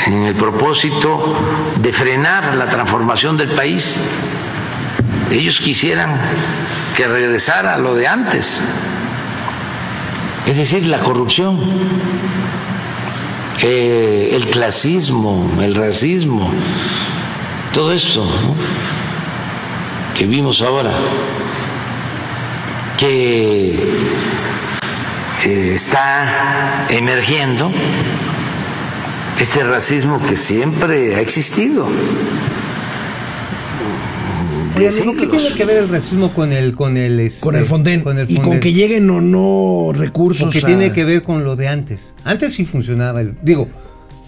[0.07, 1.37] en el propósito
[1.81, 3.99] de frenar la transformación del país.
[5.31, 6.21] Ellos quisieran
[6.97, 8.63] que regresara lo de antes,
[10.47, 11.59] es decir, la corrupción,
[13.63, 16.51] eh, el clasismo, el racismo,
[17.73, 18.27] todo esto
[20.15, 20.95] que vimos ahora,
[22.99, 23.75] que
[25.45, 27.71] eh, está emergiendo
[29.39, 31.87] este racismo que siempre ha existido.
[34.77, 37.57] Oye, De amigo, ¿qué tiene que ver el racismo con el con el este, Con
[37.57, 38.03] el Fonden.
[38.03, 40.55] Con el y con que lleguen o no recursos.
[40.55, 42.15] A- tiene que ver con lo de antes.
[42.25, 43.37] Antes sí funcionaba el.
[43.43, 43.69] Digo,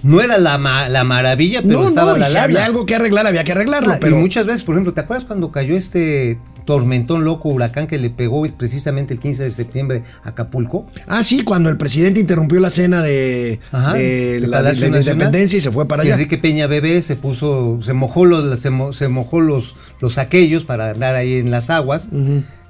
[0.03, 2.87] no era la, ma- la maravilla, pero no, estaba no, y la si había algo
[2.87, 3.93] que arreglar, había que arreglarlo.
[3.93, 7.87] Ah, pero Y muchas veces, por ejemplo, ¿te acuerdas cuando cayó este tormentón loco, huracán
[7.87, 10.87] que le pegó precisamente el 15 de septiembre a Acapulco?
[11.07, 15.57] Ah, sí, cuando el presidente interrumpió la cena de, Ajá, de de la, de independencia
[15.57, 16.17] y se fue para Y allá.
[16.17, 20.67] Enrique Peña Bebé se puso, se mojó los, se, mo- se mojó los, los aquellos
[20.67, 22.07] para andar ahí en las aguas.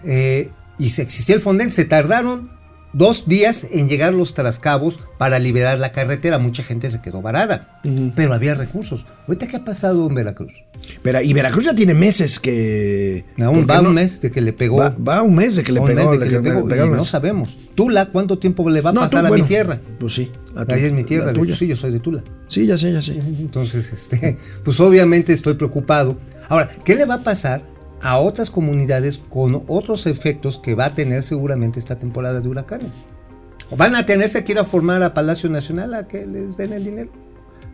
[0.05, 2.51] Eh, y se existía el Fonden, se tardaron
[2.93, 6.39] dos días en llegar los trascabos para liberar la carretera.
[6.39, 7.81] Mucha gente se quedó varada,
[8.15, 9.05] pero había recursos.
[9.27, 10.53] Ahorita, ¿qué ha pasado en Veracruz?
[11.03, 13.25] Pero- y Veracruz ya tiene meses que.
[13.43, 14.79] Aún va no- un mes de que le pegó.
[14.79, 16.11] Va, va un mes de que le pegó.
[16.11, 17.59] mes de le- que le le pegó, y pegaron no sabemos.
[17.75, 19.81] Tula, ¿cuánto tiempo le va a No, pasar tú, a bueno, mi tierra?
[20.01, 20.31] Pues sí.
[20.57, 21.55] a tu- Ahí es mi tierra, tuya.
[21.55, 22.23] sí, yo soy de Tula.
[22.49, 23.19] Sí, ya sé, ya sé.
[23.19, 26.17] Entonces, este, pues obviamente estoy preocupado.
[26.49, 27.63] Ahora, ¿qué le va a pasar
[28.03, 32.91] a otras comunidades con otros efectos que va a tener seguramente esta temporada de huracanes?
[33.71, 36.73] ¿O van a tenerse que ir a formar a Palacio Nacional a que les den
[36.73, 37.11] el dinero?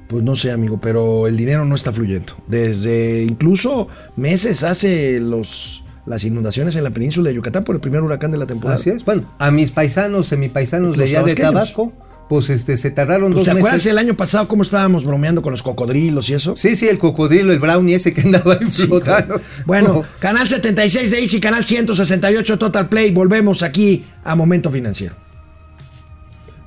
[0.08, 2.34] Pues no sé, amigo, pero el dinero no está fluyendo.
[2.46, 8.02] Desde incluso meses hace los las inundaciones en la península de Yucatán por el primer
[8.02, 8.78] huracán de la temporada.
[8.78, 9.04] Así es.
[9.04, 11.34] Bueno, a mis paisanos, semipaisanos de allá de.
[11.34, 11.92] Tabasco,
[12.28, 13.86] pues este, se tardaron Pues, dos ¿Te acuerdas meses.
[13.92, 16.54] el año pasado cómo estábamos bromeando con los cocodrilos y eso?
[16.56, 19.40] Sí, sí, el cocodrilo, el brownie ese que andaba ahí flotando.
[19.66, 23.10] Bueno, canal 76 de Easy, canal 168 Total Play.
[23.12, 25.14] Volvemos aquí a Momento Financiero.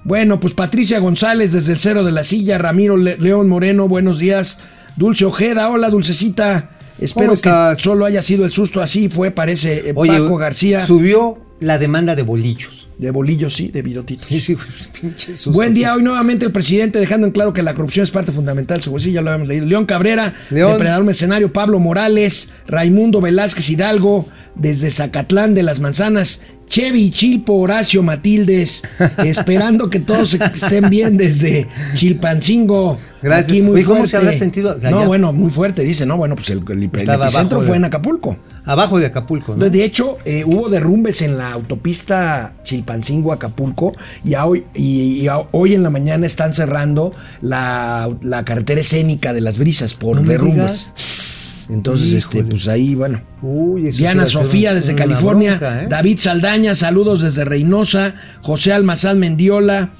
[0.03, 4.19] Bueno, pues Patricia González desde el cero de la silla, Ramiro Le- León Moreno, buenos
[4.19, 4.59] días.
[4.95, 6.69] Dulce Ojeda, hola Dulcecita.
[6.99, 7.41] Espero ¿Cómo
[7.75, 10.85] que solo haya sido el susto así, fue, parece eh, Oye, Paco García.
[10.85, 12.86] Subió la demanda de bolillos.
[12.97, 14.27] De bolillos, sí, de virotitos.
[14.27, 14.57] Sí, sí,
[15.01, 15.51] pinche susto.
[15.51, 18.77] Buen día, hoy nuevamente el presidente dejando en claro que la corrupción es parte fundamental
[18.77, 19.65] de su bolsillo, ya lo habíamos leído.
[19.65, 20.71] León Cabrera, León.
[20.71, 28.03] depredador mercenario, Pablo Morales, Raimundo Velázquez Hidalgo, desde Zacatlán de las Manzanas, Chevy Chilpo, Horacio
[28.03, 28.83] Matildes,
[29.25, 32.97] esperando que todos estén bien desde Chilpancingo.
[33.21, 33.47] Gracias.
[33.47, 34.11] Aquí muy Oye, ¿cómo fuerte.
[34.11, 34.91] se habrá sentido allá?
[34.91, 37.85] No, bueno, muy fuerte, dice, no, bueno, pues el, el- el epicentro de- fue en
[37.85, 38.37] Acapulco.
[38.65, 39.69] Abajo de Acapulco, ¿no?
[39.69, 43.93] De hecho, eh, hubo derrumbes en la autopista Chilpancingo-Acapulco
[44.25, 49.39] y, hoy, y, y hoy en la mañana están cerrando la, la carretera escénica de
[49.41, 50.91] las brisas por No derrumbes.
[51.69, 53.21] Entonces, este, pues ahí, bueno.
[53.41, 55.87] Uy, Diana Sofía desde California, bronca, ¿eh?
[55.89, 59.91] David Saldaña, saludos desde Reynosa, José Almazán Mendiola,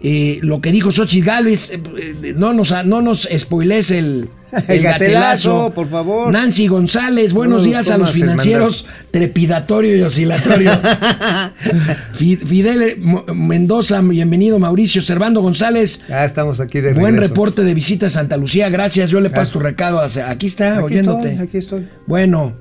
[0.00, 1.80] eh, lo que dijo Xochitl Gálvez, eh,
[2.22, 4.30] eh, no nos, no nos spoilees el,
[4.66, 6.32] El gatelazo, por favor.
[6.32, 10.72] Nancy González, buenos No nos días a los financieros, trepidatorio y oscilatorio.
[12.14, 17.28] Fi- Fidel Mo- Mendoza, bienvenido Mauricio, Servando González, Ya estamos aquí de buen regreso.
[17.28, 20.84] reporte de visita a Santa Lucía, gracias, yo le paso tu recado, aquí está, Aquí
[20.84, 21.30] oyéndote.
[21.32, 21.88] estoy, aquí estoy.
[22.06, 22.54] Bueno,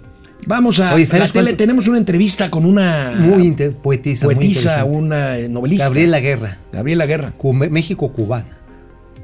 [0.46, 1.54] vamos a Oye, la ¿sabes tele.
[1.54, 4.98] Tenemos una entrevista con una Muy poetisa, muy poetisa, interesante.
[4.98, 5.86] una eh, novelista.
[5.86, 7.34] Gabriela Guerra, Gabriela Guerra.
[7.70, 8.57] México cubana.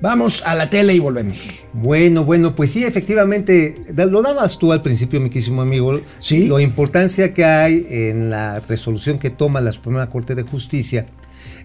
[0.03, 1.63] Vamos a la tele y volvemos.
[1.71, 6.45] Bueno, bueno, pues sí, efectivamente, lo dabas tú al principio, mi querísimo amigo, Sí.
[6.49, 11.05] la importancia que hay en la resolución que toma la Suprema Corte de Justicia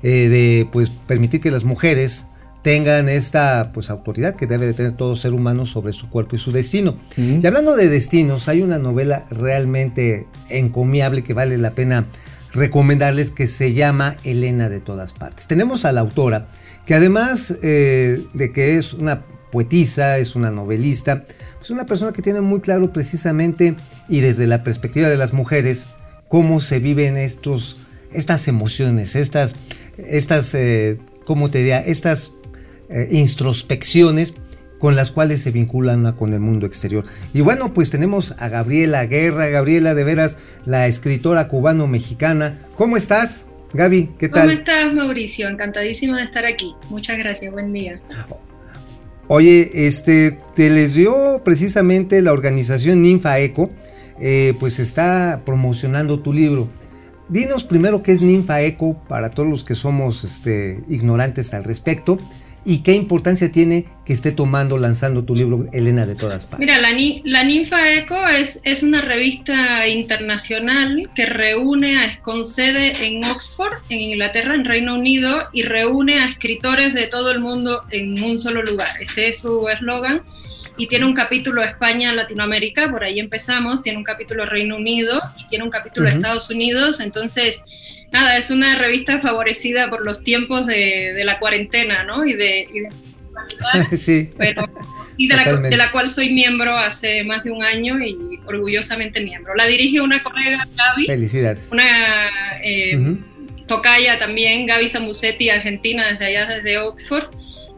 [0.05, 2.27] eh, de pues permitir que las mujeres
[2.63, 6.39] tengan esta pues autoridad que debe de tener todo ser humano sobre su cuerpo y
[6.39, 6.97] su destino.
[7.17, 12.07] Y hablando de destinos, hay una novela realmente encomiable que vale la pena
[12.53, 15.47] recomendarles que se llama Elena de todas partes.
[15.47, 16.49] Tenemos a la autora
[16.87, 21.25] que además eh, de que es una poetisa, es una novelista,
[21.61, 23.75] es una persona que tiene muy claro precisamente
[24.09, 25.87] y desde la perspectiva de las mujeres
[26.29, 27.77] cómo se viven estos,
[28.13, 29.55] estas emociones, estas,
[29.97, 31.81] estas, eh, ¿cómo te diría?
[31.81, 32.33] Estas
[32.89, 34.35] eh, introspecciones
[34.79, 37.05] con las cuales se vinculan con el mundo exterior.
[37.35, 42.67] Y bueno, pues tenemos a Gabriela Guerra, Gabriela de veras, la escritora cubano-mexicana.
[42.77, 44.11] ¿Cómo estás, Gaby?
[44.19, 44.53] ¿Qué ¿Cómo tal?
[44.53, 45.49] estás, Mauricio?
[45.49, 46.75] Encantadísima de estar aquí.
[46.91, 48.01] Muchas gracias, buen día.
[49.27, 53.71] Oye, este, te les dio precisamente la organización Ninfa Eco,
[54.21, 56.69] eh, pues está promocionando tu libro.
[57.29, 62.19] Dinos primero qué es Ninfa Eco para todos los que somos este, ignorantes al respecto
[62.69, 66.59] y qué importancia tiene que esté tomando, lanzando tu libro Elena de todas partes.
[66.59, 66.91] Mira, la,
[67.25, 73.73] la Ninfa Eco es, es una revista internacional que reúne, a, con sede en Oxford,
[73.89, 78.39] en Inglaterra, en Reino Unido, y reúne a escritores de todo el mundo en un
[78.39, 79.01] solo lugar.
[79.01, 80.21] Este es su eslogan.
[80.77, 85.49] Y tiene un capítulo España, Latinoamérica, por ahí empezamos, tiene un capítulo Reino Unido y
[85.49, 86.19] tiene un capítulo Ujú.
[86.19, 87.01] Estados Unidos.
[87.01, 87.65] Entonces,
[88.13, 92.25] nada, es una revista favorecida por los tiempos de, de la cuarentena, ¿no?
[92.25, 94.65] Y de, y de sí, pero
[95.17, 95.71] y de la, Totalmente.
[95.71, 99.55] de la cual soy miembro hace más de un año y orgullosamente miembro.
[99.57, 101.71] La dirige una colega, Gaby, felicidades.
[101.73, 102.31] una
[102.63, 103.17] eh,
[103.67, 107.31] tocaya también, Gaby Samusetti, argentina, desde allá, desde Oxford.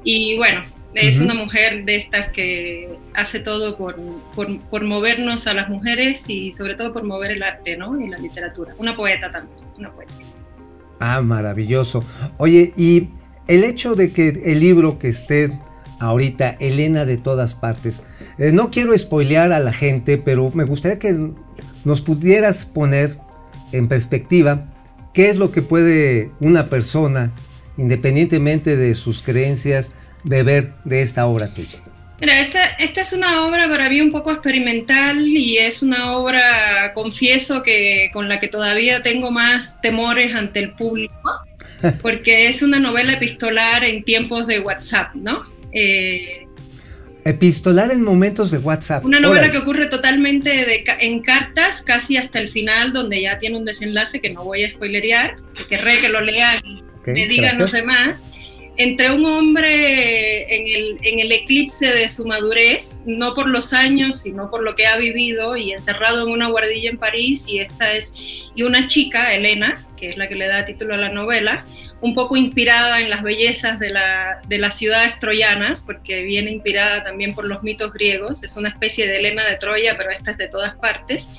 [0.05, 0.63] Y bueno,
[0.95, 3.97] es una mujer de estas que hace todo por,
[4.35, 8.01] por, por movernos a las mujeres y sobre todo por mover el arte ¿no?
[8.01, 8.75] y la literatura.
[8.79, 10.13] Una poeta también, una poeta.
[10.99, 12.05] Ah, maravilloso.
[12.37, 13.09] Oye, y
[13.47, 15.59] el hecho de que el libro que esté
[15.99, 18.03] ahorita, Elena de todas partes,
[18.39, 21.33] eh, no quiero spoilear a la gente, pero me gustaría que
[21.85, 23.19] nos pudieras poner
[23.73, 24.67] en perspectiva
[25.13, 27.33] qué es lo que puede una persona,
[27.77, 29.93] independientemente de sus creencias,
[30.25, 31.79] beber de esta obra tuya.
[32.21, 36.93] Mira, esta, esta es una obra para mí un poco experimental y es una obra,
[36.93, 41.15] confieso, que con la que todavía tengo más temores ante el público,
[42.03, 45.45] porque es una novela epistolar en tiempos de WhatsApp, ¿no?
[45.73, 46.47] Eh,
[47.25, 49.05] Epistolar en momentos de WhatsApp.
[49.05, 49.53] una novela Órale.
[49.53, 54.21] que ocurre totalmente de en cartas, casi hasta el final, donde ya tiene un desenlace
[54.21, 58.31] que no voy a spoilerear, que querré que lo lean y me digan los demás,
[58.83, 64.23] entre un hombre en el, en el eclipse de su madurez, no por los años,
[64.23, 67.93] sino por lo que ha vivido y encerrado en una guardilla en París, y esta
[67.93, 68.15] es,
[68.55, 71.67] y una chica, Elena, que es la que le da título a la novela,
[72.01, 77.05] un poco inspirada en las bellezas de, la, de, las ciudades troyanas, porque viene inspirada
[77.05, 80.39] también por los mitos griegos, es una especie de Helena de Troya, pero esta es
[80.39, 81.31] de todas partes.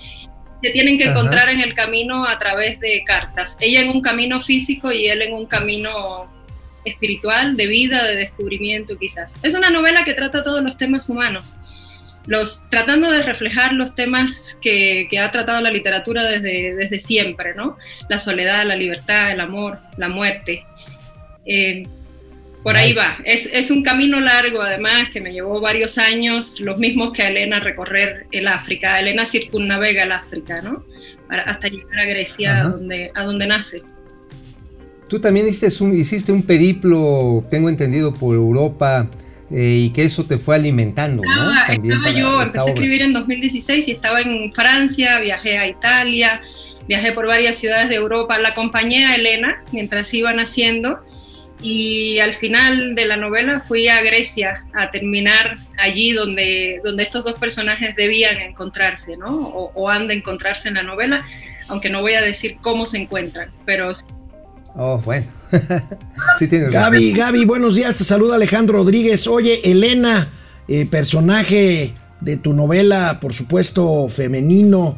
[0.61, 4.39] Se tienen que encontrar en el camino a través de cartas, ella en un camino
[4.41, 6.29] físico y él en un camino
[6.85, 9.37] espiritual, de vida, de descubrimiento quizás.
[9.43, 11.59] Es una novela que trata todos los temas humanos,
[12.27, 17.55] los, tratando de reflejar los temas que, que, ha tratado la literatura desde, desde siempre,
[17.55, 17.77] ¿no?
[18.09, 20.63] La soledad, la libertad, el amor, la muerte.
[21.45, 21.83] Eh,
[22.63, 23.17] por ahí va.
[23.23, 27.29] Es, es, un camino largo, además, que me llevó varios años, los mismos que a
[27.29, 28.99] Elena recorrer el África.
[28.99, 30.85] Elena circunnavega el África, ¿no?
[31.27, 33.81] Para, hasta llegar a Grecia, a donde, a donde nace.
[35.11, 39.09] Tú también hiciste un, hiciste un periplo, tengo entendido, por Europa
[39.51, 41.51] eh, y que eso te fue alimentando, ¿no?
[41.51, 45.67] Ah, También estaba yo, empecé a escribir en 2016 y estaba en Francia, viajé a
[45.67, 46.41] Italia,
[46.87, 50.99] viajé por varias ciudades de Europa, la acompañé a Elena mientras iban haciendo
[51.61, 57.25] y al final de la novela fui a Grecia a terminar allí donde, donde estos
[57.25, 59.27] dos personajes debían encontrarse, ¿no?
[59.27, 61.25] O, o han de encontrarse en la novela,
[61.67, 63.91] aunque no voy a decir cómo se encuentran, pero
[64.75, 65.25] Oh, bueno.
[66.39, 67.97] sí Gaby, Gaby, buenos días.
[67.97, 69.27] Te saluda Alejandro Rodríguez.
[69.27, 70.31] Oye, Elena,
[70.67, 74.97] eh, personaje de tu novela, por supuesto, femenino.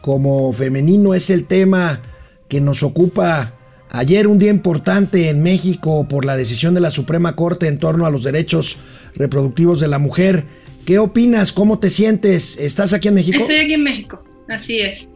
[0.00, 2.00] Como femenino es el tema
[2.48, 3.54] que nos ocupa
[3.90, 8.06] ayer, un día importante en México por la decisión de la Suprema Corte en torno
[8.06, 8.78] a los derechos
[9.14, 10.44] reproductivos de la mujer.
[10.84, 11.52] ¿Qué opinas?
[11.52, 12.58] ¿Cómo te sientes?
[12.58, 13.38] ¿Estás aquí en México?
[13.38, 15.08] Estoy aquí en México, así es.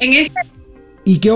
[0.00, 0.40] En este
[1.08, 1.30] ¿Y qué,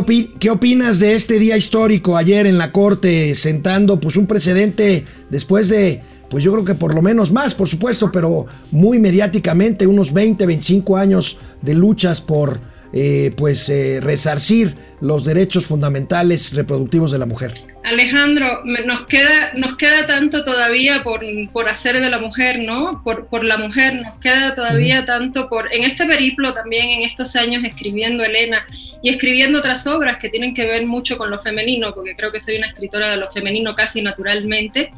[0.50, 6.02] opinas de este día histórico ayer en la Corte, sentando pues un precedente después de,
[6.28, 10.44] pues yo creo que por lo menos más, por supuesto, pero muy mediáticamente, unos 20,
[10.44, 12.59] 25 años de luchas por
[12.92, 17.53] eh, pues eh, resarcir los derechos fundamentales reproductivos de la mujer.
[17.85, 21.20] Alejandro, nos queda, nos queda tanto todavía por,
[21.53, 23.00] por hacer de la mujer, ¿no?
[23.03, 27.35] Por, por la mujer, nos queda todavía tanto por, en este periplo también, en estos
[27.37, 28.66] años escribiendo Elena
[29.03, 32.40] y escribiendo otras obras que tienen que ver mucho con lo femenino, porque creo que
[32.40, 34.90] soy una escritora de lo femenino casi naturalmente.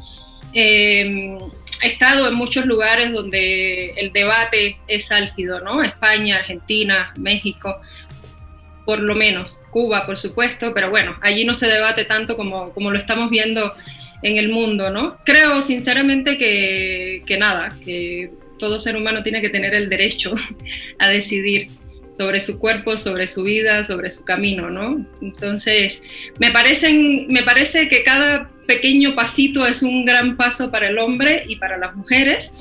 [0.53, 1.37] Eh,
[1.81, 5.83] he estado en muchos lugares donde el debate es álgido, ¿no?
[5.83, 7.75] España, Argentina, México,
[8.85, 12.91] por lo menos, Cuba, por supuesto, pero bueno, allí no se debate tanto como, como
[12.91, 13.73] lo estamos viendo
[14.21, 15.17] en el mundo, ¿no?
[15.25, 20.33] Creo sinceramente que, que nada, que todo ser humano tiene que tener el derecho
[20.99, 21.69] a decidir
[22.17, 25.05] sobre su cuerpo, sobre su vida, sobre su camino, ¿no?
[25.21, 26.03] Entonces,
[26.39, 31.43] me, parecen, me parece que cada pequeño pasito es un gran paso para el hombre
[31.47, 32.55] y para las mujeres,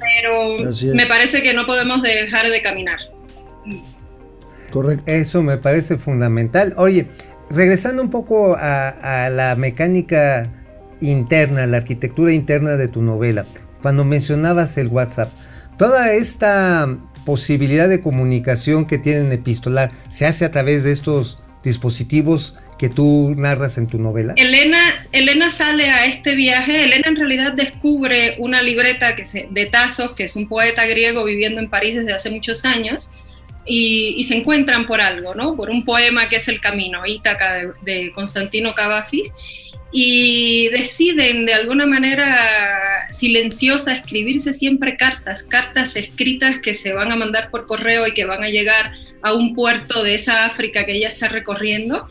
[0.00, 0.56] pero
[0.94, 2.98] me parece que no podemos dejar de caminar.
[4.70, 5.04] Correcto.
[5.06, 6.74] Eso me parece fundamental.
[6.76, 7.06] Oye,
[7.50, 10.50] regresando un poco a, a la mecánica
[11.00, 13.44] interna, la arquitectura interna de tu novela,
[13.82, 15.30] cuando mencionabas el WhatsApp,
[15.78, 16.88] toda esta
[17.24, 23.34] posibilidad de comunicación que tienen epistolar se hace a través de estos dispositivos que tú
[23.36, 24.34] narras en tu novela?
[24.36, 24.78] Elena,
[25.12, 30.12] Elena sale a este viaje, Elena en realidad descubre una libreta que se, de Tasos,
[30.12, 33.10] que es un poeta griego viviendo en París desde hace muchos años,
[33.66, 35.56] y, y se encuentran por algo, ¿no?
[35.56, 39.32] Por un poema que es El Camino, Ítaca, de, de Constantino Cavafis,
[39.96, 47.16] y deciden de alguna manera silenciosa escribirse siempre cartas, cartas escritas que se van a
[47.16, 50.96] mandar por correo y que van a llegar a un puerto de esa África que
[50.96, 52.08] ella está recorriendo.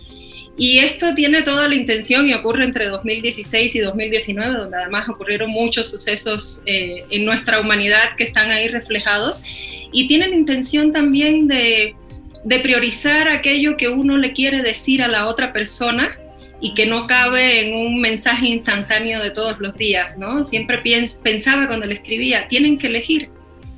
[0.57, 5.49] Y esto tiene toda la intención y ocurre entre 2016 y 2019, donde además ocurrieron
[5.49, 9.43] muchos sucesos eh, en nuestra humanidad que están ahí reflejados.
[9.91, 11.95] Y tienen intención también de,
[12.45, 16.15] de priorizar aquello que uno le quiere decir a la otra persona
[16.63, 20.45] y que no cabe en un mensaje instantáneo de todos los días, ¿no?
[20.45, 20.81] Siempre
[21.21, 23.29] pensaba cuando le escribía, tienen que elegir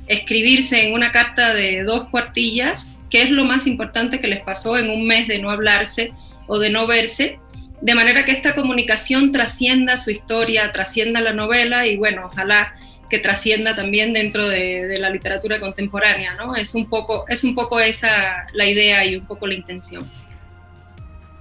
[0.06, 4.78] escribirse en una carta de dos cuartillas, que es lo más importante que les pasó
[4.78, 6.12] en un mes de no hablarse
[6.46, 7.40] o de no verse,
[7.80, 12.72] de manera que esta comunicación trascienda su historia, trascienda la novela y bueno, ojalá
[13.10, 16.54] que trascienda también dentro de, de, la literatura contemporánea, ¿no?
[16.54, 20.08] Es un poco, es un poco esa la idea y un poco la intención.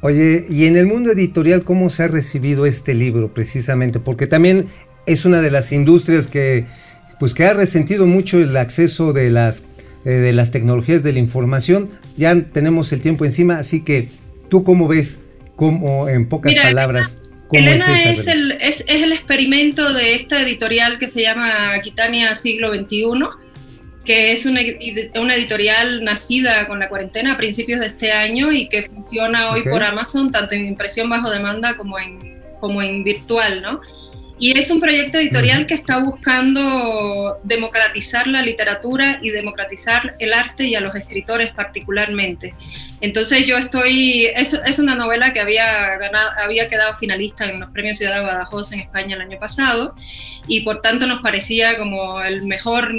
[0.02, 4.00] Oye, y en el mundo editorial, ¿cómo se ha recibido este libro precisamente?
[4.00, 4.66] Porque también
[5.06, 6.66] es una de las industrias que,
[7.20, 9.66] pues, que ha resentido mucho el acceso de las,
[10.04, 11.90] eh, de las tecnologías de la información.
[12.18, 14.10] Ya tenemos el tiempo encima, así que
[14.50, 15.22] tú cómo ves,
[15.56, 20.16] cómo en pocas Mira, palabras, cómo Elena es, es, el, es, es el experimento de
[20.16, 23.45] esta editorial que se llama Aquitania Siglo XXI
[24.06, 28.52] que es una, ed- una editorial nacida con la cuarentena a principios de este año
[28.52, 33.04] y que funciona hoy por Amazon, tanto en impresión bajo demanda como en, como en
[33.04, 33.82] virtual, ¿no?
[34.38, 40.66] Y es un proyecto editorial que está buscando democratizar la literatura y democratizar el arte
[40.66, 42.54] y a los escritores particularmente.
[43.00, 47.70] Entonces yo estoy, es, es una novela que había, ganado, había quedado finalista en los
[47.72, 49.94] premios Ciudad de Badajoz en España el año pasado
[50.48, 52.92] y por tanto nos parecía como el mejor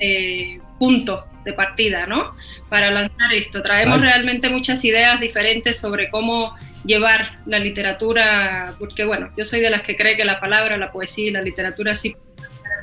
[0.00, 2.32] eh, punto de partida, ¿no?
[2.68, 3.62] Para lanzar esto.
[3.62, 9.70] Traemos realmente muchas ideas diferentes sobre cómo llevar la literatura, porque bueno, yo soy de
[9.70, 12.16] las que cree que la palabra, la poesía y la literatura sí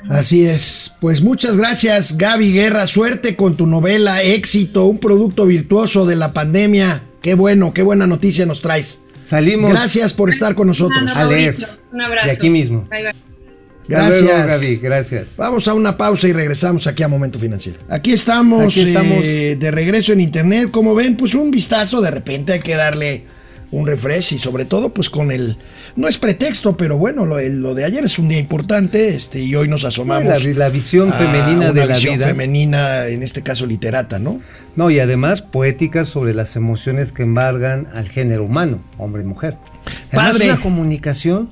[0.08, 0.94] Así es.
[1.00, 2.86] Pues muchas gracias, Gaby Guerra.
[2.86, 7.02] Suerte con tu novela, éxito, un producto virtuoso de la pandemia.
[7.20, 9.02] Qué bueno, qué buena noticia nos traes.
[9.24, 9.70] Salimos.
[9.70, 11.10] Gracias por estar con nosotros.
[11.14, 11.54] A leer.
[11.92, 12.26] Un abrazo.
[12.26, 12.86] De aquí mismo.
[12.90, 13.14] Bye, bye.
[13.82, 14.46] Hasta luego, Gracias.
[14.60, 14.76] Gaby.
[14.76, 15.36] Gracias.
[15.36, 17.78] Vamos a una pausa y regresamos aquí a Momento Financiero.
[17.88, 19.18] Aquí estamos, Aquí estamos.
[19.22, 20.70] eh, de regreso en internet.
[20.70, 23.24] Como ven, pues un vistazo, de repente hay que darle
[23.72, 25.56] un refresh y sobre todo pues con el...
[25.96, 29.68] No es pretexto, pero bueno, lo, de ayer es un día importante este, y hoy
[29.68, 30.44] nos asomamos.
[30.44, 32.26] La, la visión a femenina una de la visión vida.
[32.26, 34.40] femenina, en este caso literata, ¿no?
[34.76, 39.56] No, y además poéticas sobre las emociones que embargan al género humano, hombre y mujer.
[40.10, 40.44] Además, Padre.
[40.46, 41.50] una comunicación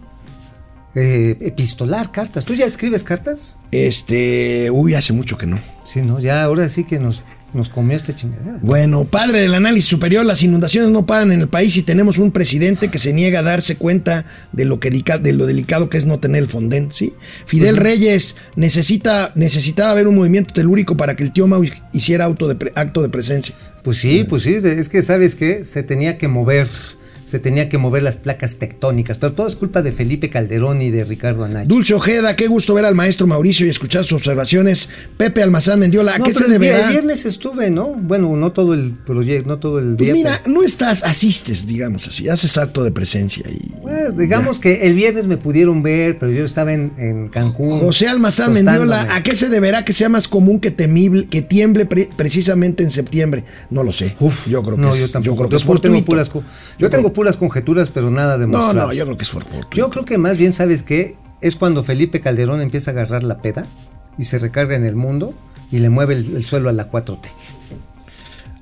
[0.95, 2.45] eh, epistolar, cartas.
[2.45, 3.59] ¿Tú ya escribes cartas?
[3.71, 5.61] Este, uy, hace mucho que no.
[5.85, 6.19] Sí, ¿no?
[6.19, 8.59] Ya ahora sí que nos, nos comió esta chingadera.
[8.61, 12.31] Bueno, padre del análisis superior, las inundaciones no paran en el país y tenemos un
[12.31, 16.05] presidente que se niega a darse cuenta de lo, que, de lo delicado que es
[16.05, 17.15] no tener el fondén, ¿sí?
[17.47, 22.49] Fidel Reyes necesita, necesitaba ver un movimiento telúrico para que el tío Mau hiciera auto
[22.49, 23.55] de pre- acto de presencia.
[23.83, 26.69] Pues sí, pues sí, es que sabes que se tenía que mover,
[27.29, 30.91] se tenía que mover las placas tectónicas, pero todo es culpa de Felipe Calderón y
[30.91, 31.67] de Ricardo Anaya.
[31.69, 34.89] Dulce Ojeda, qué gusto ver al maestro Mauricio y escuchar sus observaciones.
[35.17, 36.87] Pepe Almazán Mendiola, ¿a No, qué se deberá?
[36.87, 37.89] El viernes estuve, ¿no?
[37.89, 40.13] Bueno, no todo el proyecto, no todo el Pues día.
[40.15, 43.73] mira, pero- no estás, asistes, digamos así, haces acto de presencia y...
[43.83, 47.81] Bueno, digamos que el viernes me pudieron ver, pero yo estaba en, en Cancún.
[47.81, 48.53] José Almazán.
[48.53, 52.83] Mendiola, ¿a qué se deberá que sea más común que temible, que tiemble pre- precisamente
[52.83, 53.45] en septiembre?
[53.71, 54.15] No lo sé.
[54.21, 55.25] Uf, yo creo que no, es, yo tampoco.
[55.33, 55.93] yo creo que Yo es fortuito.
[55.95, 56.31] tengo puras,
[56.79, 58.87] yo tengo puras conjeturas, pero nada No, demostrado.
[58.87, 59.69] no, yo creo que es fortuito.
[59.77, 61.17] Yo creo que más bien, ¿sabes qué?
[61.41, 63.67] Es cuando Felipe Calderón empieza a agarrar la peda
[64.17, 65.35] y se recarga en el mundo
[65.73, 67.27] y le mueve el, el suelo a la 4T.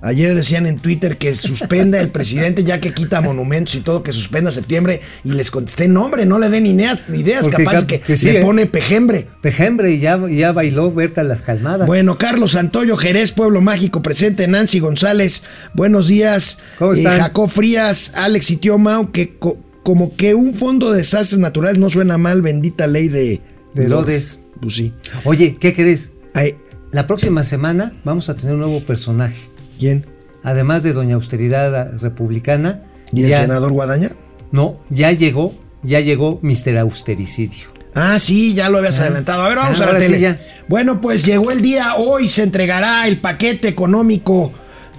[0.02, 4.12] Ayer decían en Twitter que suspenda el presidente ya que quita monumentos y todo, que
[4.12, 7.86] suspenda septiembre y les contesté, no hombre, no le den ideas, ideas Porque capaz cap-
[7.86, 8.42] que, que sí, le ¿eh?
[8.42, 9.26] pone pejembre.
[9.42, 11.86] Pejembre y ya, ya bailó Berta las calmadas.
[11.86, 15.42] Bueno, Carlos Santoyo, Jerez, Pueblo Mágico, presente, Nancy González,
[15.74, 16.58] buenos días.
[16.78, 17.18] ¿Cómo Eh, están?
[17.18, 21.78] Jacob Frías, Alex y Tío Mau, que co- como que un fondo de desastres naturales
[21.78, 23.40] no suena mal, bendita ley de...
[23.74, 24.40] De Herodes.
[24.60, 24.92] Pues sí.
[25.24, 26.12] Oye, ¿qué crees?
[26.34, 26.54] Ay,
[26.92, 29.36] La próxima semana vamos a tener un nuevo personaje.
[29.78, 30.06] ¿Quién?
[30.42, 32.82] Además de Doña Austeridad Republicana.
[33.12, 34.10] ¿Y el senador Guadaña?
[34.52, 36.78] No, ya llegó, ya llegó Mr.
[36.78, 37.68] Austericidio.
[37.94, 39.04] Ah, sí, ya lo habías Ah.
[39.04, 39.42] adelantado.
[39.42, 40.38] A ver, vamos Ah, a la sí tele.
[40.68, 41.94] Bueno, pues llegó el día.
[41.96, 44.52] Hoy se entregará el paquete económico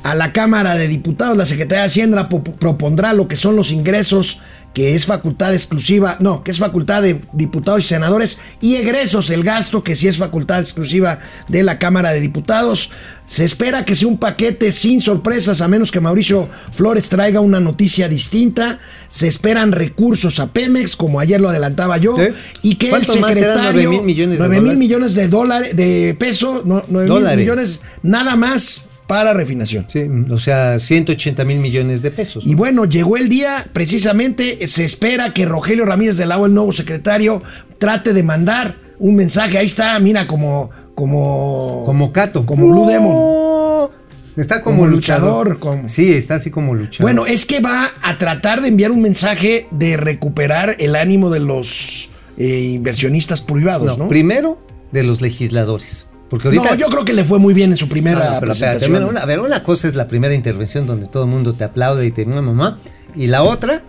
[0.03, 1.37] a la Cámara de Diputados.
[1.37, 4.39] La Secretaría de Hacienda po- propondrá lo que son los ingresos,
[4.73, 9.43] que es facultad exclusiva, no, que es facultad de diputados y senadores, y egresos, el
[9.43, 12.91] gasto, que sí es facultad exclusiva de la Cámara de Diputados.
[13.27, 17.59] Se espera que sea un paquete sin sorpresas, a menos que Mauricio Flores traiga una
[17.59, 18.79] noticia distinta.
[19.09, 22.31] Se esperan recursos a Pemex, como ayer lo adelantaba yo, ¿Sí?
[22.61, 23.61] y que el secretario...
[23.73, 24.79] ¿Nueve mil millones de nueve mil dólares?
[24.79, 27.39] millones de dólares, de pesos, no, nueve mil Dólares.
[27.39, 29.85] millones, nada más para refinación.
[29.87, 32.45] Sí, o sea, 180 mil millones de pesos.
[32.45, 36.71] Y bueno, llegó el día, precisamente se espera que Rogelio Ramírez del Agua, el nuevo
[36.71, 37.41] secretario,
[37.77, 39.57] trate de mandar un mensaje.
[39.57, 40.69] Ahí está, mira, como.
[40.97, 41.83] Como.
[41.85, 42.43] como Cato.
[42.43, 43.91] Como Blue Demon.
[44.35, 45.47] Está como, Como luchador.
[45.49, 47.03] luchador, como- Sí, está así como luchador.
[47.03, 51.39] Bueno, es que va a tratar de enviar un mensaje de recuperar el ánimo de
[51.39, 54.09] los eh, inversionistas privados, No, ¿no?
[54.09, 54.59] primero
[54.91, 56.07] de los legisladores.
[56.31, 56.69] Porque ahorita.
[56.71, 59.03] no, yo creo que le fue muy bien en su primera No, espérate, presentación.
[59.03, 62.05] una, a ver, una cosa es la primera intervención donde todo el mundo te aplaude
[62.07, 62.79] y te mamá.
[63.15, 63.81] Y la otra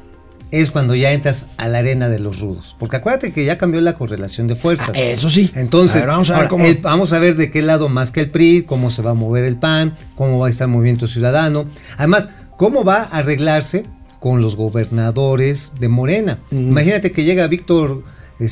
[0.51, 2.75] es cuando ya entras a la arena de los rudos.
[2.79, 4.91] Porque acuérdate que ya cambió la correlación de fuerzas.
[4.95, 5.51] Ah, eso sí.
[5.55, 7.89] Entonces, A ver, vamos a ver ahora, cómo- el- vamos a ver de qué lado
[7.89, 10.69] más que el PRI, cómo se va a mover el PAN, cómo va a estar
[10.69, 11.67] Movimiento Ciudadano.
[11.97, 13.85] Además, cómo va a arreglarse
[14.21, 16.39] con los gobernadores de Morena.
[16.51, 18.03] Imagínate que llega Víctor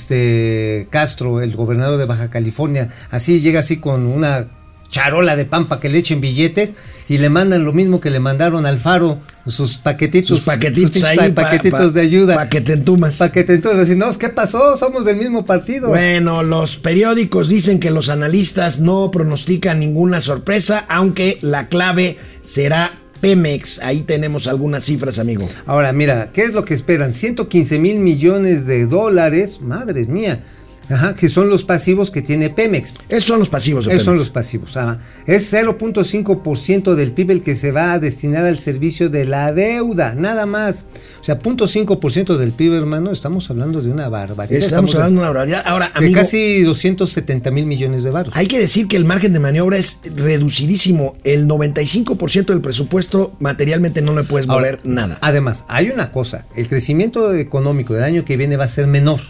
[0.07, 4.49] este Castro, el gobernador de Baja California, así llega así con una
[4.97, 6.73] charola de pan para que le echen billetes
[7.09, 11.05] y le mandan lo mismo que le mandaron al Faro, sus paquetitos, Sus paquetitos sus
[11.05, 11.19] ahí.
[11.33, 12.35] pa- paquetitos pa- de ayuda.
[12.35, 13.19] Pa' que te entumas.
[13.19, 14.77] Para que te entonces decir, no, ¿qué pasó?
[14.77, 15.89] Somos del mismo partido.
[15.91, 22.99] Bueno, los periódicos dicen que los analistas no pronostican ninguna sorpresa, aunque la clave será
[23.21, 23.79] Pemex.
[23.81, 25.49] Ahí tenemos algunas cifras, amigo.
[25.67, 27.13] Ahora, mira, ¿qué es lo que esperan?
[27.13, 30.43] 115 mil millones de dólares, madre mía,
[30.89, 32.95] Ajá, que son los pasivos que tiene Pemex.
[33.09, 34.77] Esos son los pasivos de Esos son los pasivos.
[34.77, 34.99] ah.
[35.27, 40.15] Es 0.5% del PIB el que se va a destinar al servicio de la deuda,
[40.15, 40.87] nada más.
[41.21, 44.59] O sea, 0.5% del PIB, hermano, estamos hablando de una barbaridad.
[44.63, 45.63] Estamos de- hablando de una barbaridad.
[45.67, 48.33] Ahora, de amigo, casi 270 mil millones de baros.
[48.37, 51.17] hay que decir que el margen de maniobra es reducidísimo.
[51.25, 55.19] El 95% del presupuesto materialmente no le puedes Ahora, mover nada.
[55.21, 59.21] Además, hay una cosa, el crecimiento económico del año que viene va a ser menor,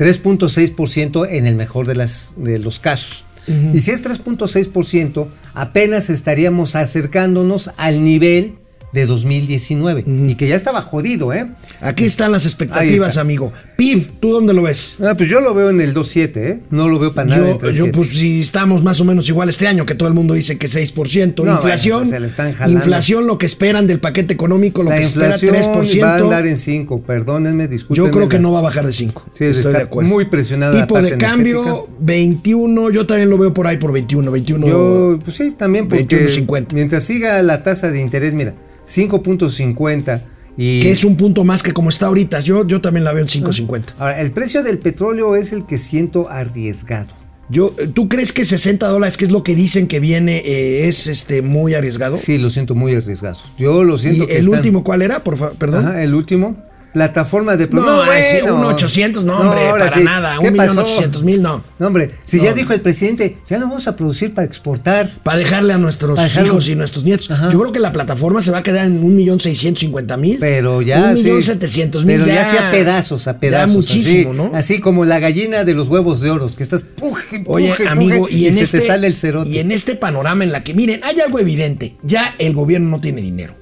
[0.00, 3.26] 3.6% en el mejor de, las, de los casos.
[3.74, 8.54] Y si es 3.6%, apenas estaríamos acercándonos al nivel
[8.92, 11.46] de 2019 y que ya estaba jodido, ¿eh?
[11.80, 13.52] Aquí están las expectativas, amigo.
[13.76, 14.96] PIB, ¿tú dónde lo ves?
[15.00, 16.62] Ah, pues yo lo veo en el 2.7, ¿eh?
[16.70, 17.72] No lo veo para nada en Yo, 3.7.
[17.72, 20.58] yo, pues si estamos más o menos igual este año, que todo el mundo dice
[20.58, 21.44] que 6%.
[21.44, 22.78] No, inflación, bueno, se le están jalando.
[22.78, 26.02] inflación, lo que esperan del paquete económico, lo La que espera inflación 3%.
[26.04, 28.06] va a andar en 5, perdónenme, discúlpenme.
[28.08, 29.24] Yo creo que las- no va a bajar de 5.
[29.32, 30.08] Sí, Estoy está de acuerdo.
[30.10, 31.94] muy presionada la Tipo parte de cambio, energética.
[32.00, 32.90] 21.
[32.90, 34.30] Yo también lo veo por ahí por 21.
[34.30, 34.66] 21.
[34.66, 36.74] Yo, pues sí, también porque 21.50.
[36.74, 38.54] mientras siga la tasa de interés, mira,
[38.90, 40.20] 5.50
[40.56, 42.40] y que es un punto más que como está ahorita.
[42.40, 43.94] Yo, yo también la veo en 5.50.
[43.98, 47.08] Ahora, el precio del petróleo es el que siento arriesgado.
[47.48, 51.08] Yo, ¿Tú crees que 60 dólares, que es lo que dicen que viene, eh, es
[51.08, 52.16] este muy arriesgado?
[52.16, 53.38] Sí, lo siento muy arriesgado.
[53.58, 55.24] Yo lo ¿Y siento que el están- último cuál era?
[55.24, 55.86] Por favor, perdón.
[55.86, 56.56] Ajá, el último.
[56.92, 60.78] Plataforma de pro- No, ese, un 800, no, hombre, ahora para nada, ¿Qué un millón
[60.78, 61.62] ochocientos mil, no.
[61.78, 62.44] No, hombre, si No.
[62.44, 65.08] ya dijo el presidente, ya no vamos a producir para exportar.
[65.22, 67.30] Para dejarle a nuestros hijos y nuestros nietos.
[67.30, 67.50] Ajá.
[67.52, 70.38] Yo creo que la plataforma se va a quedar en un millón seiscientos cincuenta mil.
[70.40, 71.24] Pero ya Un sí.
[71.24, 72.16] millón setecientos mil.
[72.20, 73.68] Pero ya, sea pedazos, a pedazos.
[73.70, 74.50] Ya muchísimo, así, ¿no?
[74.56, 77.88] Así como la gallina de los huevos de oro, que estás puje, puje, Oye, puje,
[77.88, 79.48] amigo, y, en se este, te sale el cerote.
[79.48, 81.96] y en este panorama en la que, miren, hay algo evidente.
[82.02, 83.54] Ya el gobierno no tiene dinero.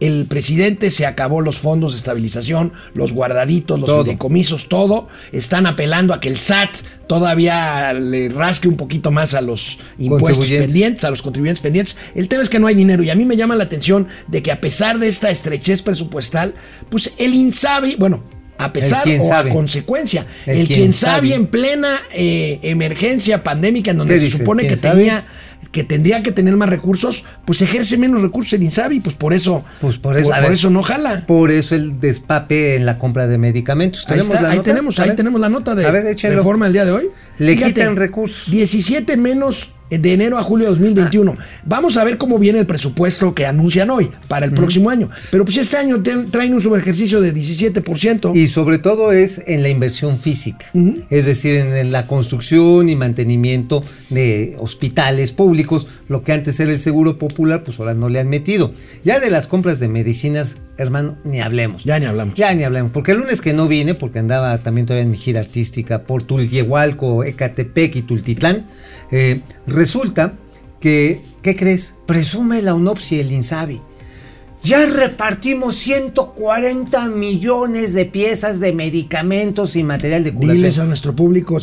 [0.00, 4.02] El presidente se acabó los fondos de estabilización, los guardaditos, los Todo.
[4.04, 5.08] fideicomisos, todo.
[5.30, 6.70] Están apelando a que el SAT
[7.06, 11.96] todavía le rasque un poquito más a los impuestos pendientes, a los contribuyentes pendientes.
[12.14, 14.42] El tema es que no hay dinero y a mí me llama la atención de
[14.42, 16.54] que a pesar de esta estrechez presupuestal,
[16.88, 18.22] pues el INSABI, bueno,
[18.58, 19.50] a pesar o sabe.
[19.50, 21.34] a consecuencia, el, El quien, quién sabe sabe.
[21.34, 25.24] en plena eh, emergencia pandémica en donde ¿Qué se supone que tenía
[25.72, 29.64] que tendría que tener más recursos, pues ejerce menos recursos el INSABI, pues por eso,
[29.80, 30.52] Pues por eso, por, a por ver.
[30.54, 31.24] eso no jala.
[31.26, 34.04] Por eso el despape en la compra de medicamentos.
[34.08, 34.70] Ahí, está, la ahí nota?
[34.70, 35.16] tenemos, A ahí ver.
[35.16, 37.08] tenemos la nota de A ver, reforma del día de hoy.
[37.38, 38.50] Le quitan recursos.
[38.50, 41.34] 17 menos de enero a julio de 2021.
[41.64, 45.10] Vamos a ver cómo viene el presupuesto que anuncian hoy para el próximo año.
[45.30, 48.34] Pero pues este año traen un subejercicio de 17%.
[48.34, 50.66] Y sobre todo es en la inversión física,
[51.10, 56.80] es decir, en la construcción y mantenimiento de hospitales públicos, lo que antes era el
[56.80, 58.72] seguro popular, pues ahora no le han metido.
[59.04, 61.84] Ya de las compras de medicinas, hermano, ni hablemos.
[61.84, 62.34] Ya ni hablamos.
[62.34, 65.16] Ya ni hablemos, porque el lunes que no vine, porque andaba también todavía en mi
[65.16, 68.66] gira artística por Tulyehualco, Ecatepec y Tultitlán,
[69.12, 69.38] eh,
[69.68, 70.34] resulta
[70.80, 71.94] que, ¿qué crees?
[72.06, 73.80] Presume la UNOPS y el INSABI.
[74.64, 80.56] Ya repartimos 140 millones de piezas de medicamentos y material de curación.
[80.56, 81.58] Diles a nuestro público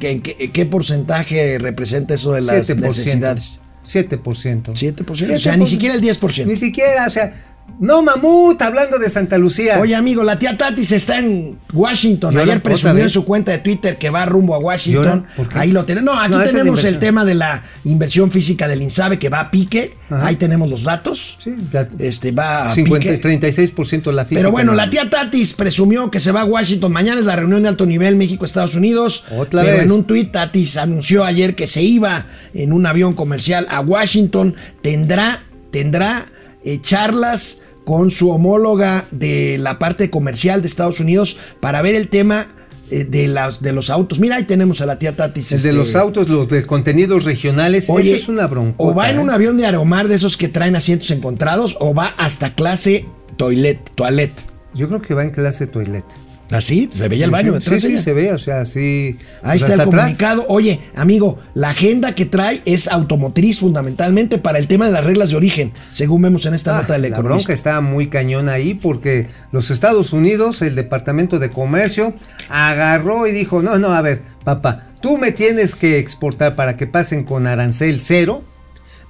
[0.00, 2.80] ¿qué, qué, qué porcentaje representa eso de las 7%.
[2.80, 3.60] necesidades.
[3.84, 4.22] 7%.
[4.22, 5.36] 7%.
[5.36, 6.46] O sea, ni siquiera el 10%.
[6.46, 9.78] Ni siquiera, o sea, no mamut, hablando de Santa Lucía.
[9.80, 12.32] Oye, amigo, la tía Tatis está en Washington.
[12.32, 15.26] ¿Y ahora Ayer presumió en su cuenta de Twitter que va rumbo a ¿Y Washington.
[15.54, 16.14] Ahí lo tenemos.
[16.14, 19.50] No, aquí No, tenemos el tema de la inversión física del INSABE que va a
[19.50, 19.96] pique.
[20.08, 20.26] Ajá.
[20.26, 21.36] Ahí tenemos los datos.
[21.40, 21.54] Sí,
[21.98, 23.20] Este va a 50, pique.
[23.20, 24.40] 36% la física.
[24.40, 24.76] Pero bueno, ¿no?
[24.76, 26.92] la tía Tatis presumió que se va a Washington.
[26.92, 29.24] Mañana es la reunión de alto nivel México-Estados Unidos.
[29.36, 29.86] Otra pero vez.
[29.86, 34.54] en un tuit Tatis anunció ayer que se iba en un avión comercial a Washington.
[34.80, 35.42] Tendrá,
[35.72, 36.26] tendrá
[36.64, 42.08] eh, charlas con su homóloga de la parte comercial de Estados Unidos para ver el
[42.08, 42.48] tema
[42.90, 44.18] eh, de, las, de los autos.
[44.20, 45.52] Mira, ahí tenemos a la tía Tatis.
[45.52, 48.76] El de este, los autos, los de contenidos regionales, Oye, esa es una bronca.
[48.78, 52.14] O va en un avión de Aeromar de esos que traen asientos encontrados, o va
[52.16, 53.06] hasta clase
[53.36, 54.32] toilet, toilet.
[54.74, 56.04] Yo creo que va en clase toilet.
[56.50, 59.16] Así, se veía el baño sí, detrás Sí, se ve, o sea, sí.
[59.42, 60.00] Ahí pues, está el atrás.
[60.02, 60.44] comunicado.
[60.48, 65.30] Oye, amigo, la agenda que trae es automotriz fundamentalmente para el tema de las reglas
[65.30, 67.34] de origen, según vemos en esta Ah, nota del la economista.
[67.48, 72.14] bronca está muy cañón ahí porque los Estados Unidos, el Departamento de Comercio,
[72.50, 76.86] agarró y dijo, no, no, a ver, papá, tú me tienes que exportar para que
[76.86, 78.44] pasen con arancel cero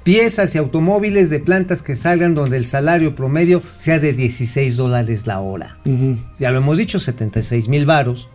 [0.05, 5.27] piezas y automóviles de plantas que salgan donde el salario promedio sea de 16 dólares
[5.27, 5.79] la hora.
[6.39, 8.29] Ya lo hemos dicho, 76 mil varos,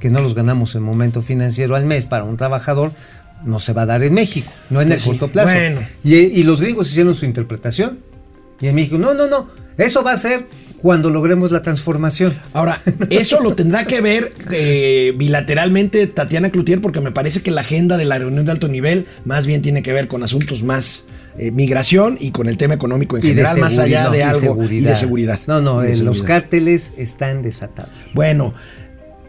[0.00, 2.92] que no los ganamos en momento financiero al mes para un trabajador,
[3.44, 5.10] no se va a dar en México, no en el Pues sí.
[5.10, 5.52] corto plazo.
[5.52, 5.80] Bueno.
[6.02, 7.98] Y, y los gringos hicieron su interpretación.
[8.60, 10.46] Y en México, no, no, no, eso va a ser
[10.80, 12.38] cuando logremos la transformación.
[12.52, 17.62] Ahora, eso lo tendrá que ver eh, bilateralmente Tatiana Cloutier, porque me parece que la
[17.62, 21.04] agenda de la reunión de alto nivel más bien tiene que ver con asuntos más
[21.38, 24.80] eh, migración y con el tema económico en Y general, más allá de algo y
[24.80, 25.38] de seguridad.
[25.46, 27.90] No, no, de los cárteles están desatados.
[28.14, 28.54] Bueno,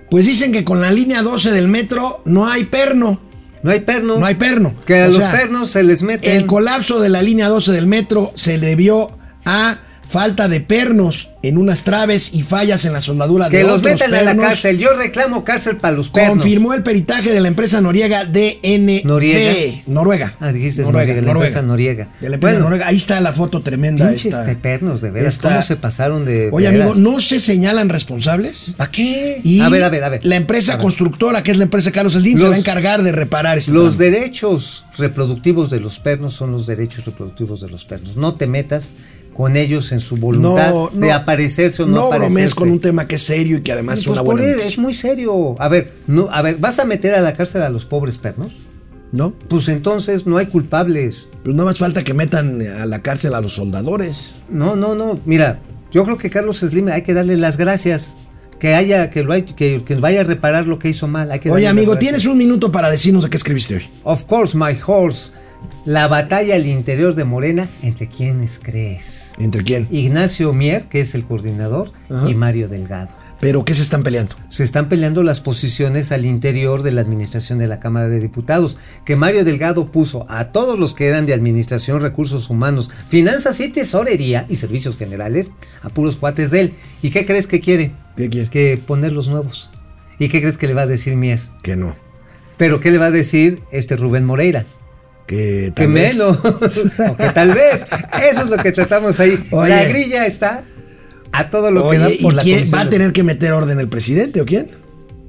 [0.10, 3.20] pues dicen que con la línea 12 del metro no hay perno.
[3.64, 4.20] No hay perno.
[4.20, 4.74] No hay perno.
[4.86, 6.38] Que a O los sea, pernos se les mete.
[6.38, 9.10] El colapso de la línea 12 del metro se debió
[9.46, 9.80] a
[10.10, 14.14] falta de pernos en unas traves y fallas en la soldadura Que de los metan
[14.14, 14.46] a la pernos.
[14.48, 14.78] cárcel.
[14.80, 16.38] Yo reclamo cárcel para los pernos.
[16.38, 19.04] Confirmó el peritaje de la empresa noriega DNB.
[19.06, 19.82] ¿Noriega?
[19.88, 20.36] Noruega.
[20.40, 22.08] Ah, dijiste Noriega, la empresa Noriega.
[22.22, 22.66] De la empresa Bueno.
[22.66, 22.88] Noruega.
[22.88, 24.08] Ahí está la foto tremenda.
[24.08, 24.46] Pinches esta.
[24.46, 25.34] tepernos, de veras.
[25.36, 26.50] esta- ¿Cómo se pasaron de.
[26.52, 26.92] Oye, veras?
[26.92, 28.74] amigo, ¿no se señalan responsables?
[28.78, 29.42] ¿Para qué?
[29.44, 30.22] Y a ver, a ver, a ver.
[30.24, 33.58] La empresa constructora, que es la empresa Carlos Slim, se va a encargar de reparar
[33.58, 34.12] este Los tramo.
[34.12, 38.18] derechos reproductivos de los pernos son los derechos reproductivos de los pernos.
[38.18, 38.92] No te metas
[39.34, 42.56] con ellos en su voluntad de aparecerse o no, no aparecerse.
[42.56, 45.56] con un tema que es serio y que además es una buena es muy serio.
[45.60, 48.52] A ver, no, a ver, ¿vas a meter a la cárcel a los pobres pernos?
[49.12, 49.32] ¿No?
[49.48, 51.30] Pues entonces no hay culpables.
[51.44, 54.36] Pues no más falta que metan a la cárcel a los soldadores.
[54.50, 55.20] No, no, no.
[55.26, 58.16] Mira, yo creo que Carlos Slim hay que darle las gracias.
[58.60, 61.32] Que haya, que lo hay, que, que vaya a reparar lo que hizo mal.
[61.32, 63.84] Hay que Oye, amigo, tienes un minuto para decirnos de qué escribiste hoy.
[64.04, 65.32] Of course, my horse.
[65.86, 69.32] La batalla al interior de Morena, ¿entre quiénes crees?
[69.40, 69.88] ¿Entre quién?
[69.90, 72.30] Ignacio Mier, que es el coordinador, Ajá.
[72.30, 73.10] y Mario Delgado.
[73.40, 74.36] ¿Pero qué se están peleando?
[74.50, 78.78] Se están peleando las posiciones al interior de la administración de la Cámara de Diputados,
[79.06, 83.70] que Mario Delgado puso a todos los que eran de administración, recursos humanos, finanzas y
[83.70, 85.52] tesorería y servicios generales
[85.84, 86.74] a puros cuates de él.
[87.04, 87.92] ¿Y qué crees que quiere?
[88.16, 88.50] ¿Qué quiere?
[88.50, 89.70] Que poner los nuevos.
[90.18, 91.40] ¿Y qué crees que le va a decir Mier?
[91.62, 91.96] Que no.
[92.58, 94.66] Pero ¿qué le va a decir este Rubén Moreira?
[95.28, 96.38] Que Que tal vez- menos.
[96.44, 97.86] o que tal vez.
[98.32, 99.48] Eso es lo que tratamos ahí.
[99.52, 99.70] Oye.
[99.70, 100.64] La grilla está
[101.32, 103.52] a todo lo Oye, que da ¿y por la quién va a tener que meter
[103.54, 104.72] orden el presidente o quién?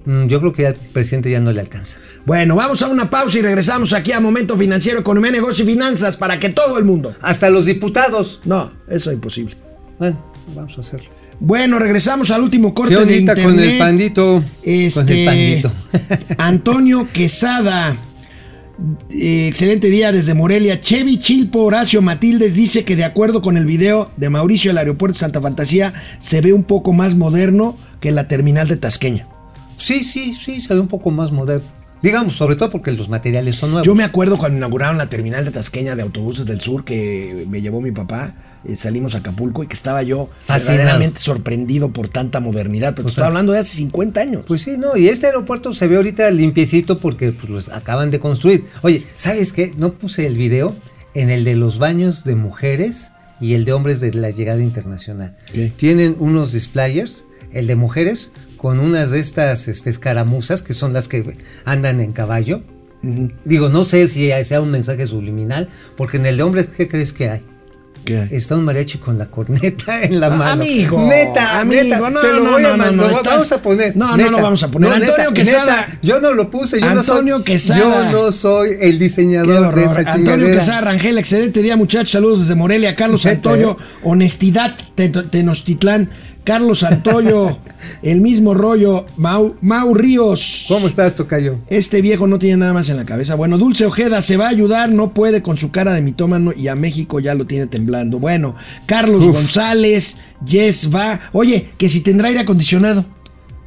[0.05, 1.99] Mm, Yo creo que al presidente ya no le alcanza.
[2.25, 6.17] Bueno, vamos a una pausa y regresamos aquí a Momento Financiero, Economía, Negocio y Finanzas
[6.17, 7.15] para que todo el mundo.
[7.21, 8.41] Hasta los diputados.
[8.45, 9.57] No, eso es imposible.
[9.99, 10.25] Bueno,
[10.55, 11.11] vamos a hacerlo.
[11.41, 13.45] Bueno, regresamos al último corte ¿Qué de internet.
[13.47, 14.43] con el pandito?
[14.63, 15.73] Este, Con el pandito.
[16.39, 17.97] Antonio Quesada.
[19.11, 20.81] Eh, excelente día desde Morelia.
[20.81, 25.15] Chevy Chilpo Horacio Matildes dice que de acuerdo con el video de Mauricio del aeropuerto
[25.15, 29.27] de Santa Fantasía se ve un poco más moderno que la terminal de Tasqueña.
[29.77, 31.67] Sí, sí, sí, se ve un poco más moderno.
[32.03, 33.87] Digamos, sobre todo porque los materiales son nuevos.
[33.87, 37.61] Yo me acuerdo cuando inauguraron la terminal de Tasqueña de autobuses del sur que me
[37.61, 38.35] llevó mi papá.
[38.69, 40.79] Eh, salimos a Acapulco y que estaba yo Fascinado.
[40.79, 42.95] verdaderamente sorprendido por tanta modernidad.
[42.95, 44.45] Pero Pues hablando de hace 50 años.
[44.47, 48.21] Pues sí, no, y este aeropuerto se ve ahorita limpiecito porque pues, los acaban de
[48.21, 48.65] construir.
[48.83, 49.73] Oye, ¿sabes qué?
[49.77, 50.77] No puse el video
[51.15, 55.37] en el de los baños de mujeres y el de hombres de la llegada internacional.
[55.53, 55.73] ¿Qué?
[55.75, 61.09] Tienen unos displayers, el de mujeres con unas de estas este, escaramuzas que son las
[61.09, 62.63] que andan en caballo.
[63.45, 67.13] Digo, no sé si sea un mensaje subliminal, porque en el de hombres, ¿qué crees
[67.13, 67.43] que hay?
[68.09, 68.29] ¿Qué?
[68.37, 70.63] Está un mariachi con la corneta en la mano.
[70.63, 73.11] amigo, neta, amigo, neta, no, te lo no, voy no, a no, mandar.
[73.11, 73.97] estás- vamos a poner.
[73.97, 74.91] No, no lo vamos a poner.
[74.99, 75.81] neta, Antonio Quesada.
[75.87, 77.45] neta, yo no lo puse, yo Antonio no soy.
[77.45, 78.11] Quesada.
[78.11, 79.99] Yo no soy el diseñador de esa horror.
[80.09, 80.59] Antonio chingadera.
[80.59, 82.11] Quesada Rangel, excelente día, muchachos.
[82.13, 82.95] Saludos desde Morelia.
[82.95, 83.85] Carlos Neta, Santoyo, ¿eh?
[84.05, 86.11] honestidad, Te- Tenochtitlán.
[86.49, 87.59] Carlos Santoyo,
[88.03, 89.05] el mismo rollo.
[89.19, 90.65] Mau, Mau Ríos.
[90.67, 91.59] ¿Cómo estás, Tocayo?
[91.69, 93.35] Este viejo no tiene nada más en la cabeza.
[93.35, 96.69] Bueno, Dulce Ojeda se va a ayudar, no puede con su cara de mitómano y
[96.69, 98.19] a México ya lo tiene temblando.
[98.19, 98.55] Bueno,
[98.87, 99.35] Carlos Uf.
[99.37, 101.21] González, Yes va.
[101.33, 103.05] Oye, que si tendrá aire acondicionado.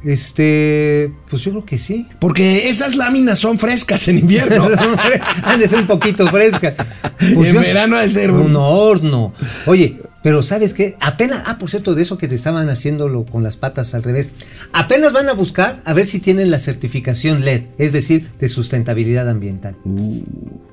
[0.04, 2.08] Este, pues yo creo que sí.
[2.18, 4.66] Porque esas láminas son frescas en invierno.
[5.44, 6.74] Han de ser un poquito fresca.
[7.36, 9.32] Pues En verano ha de ser un- un horno.
[9.66, 10.96] Oye, pero ¿sabes qué?
[11.00, 14.30] Apenas, ah, por cierto, de eso que te estaban haciéndolo con las patas al revés.
[14.72, 19.28] Apenas van a buscar a ver si tienen la certificación LED, es decir, de sustentabilidad
[19.28, 19.76] ambiental.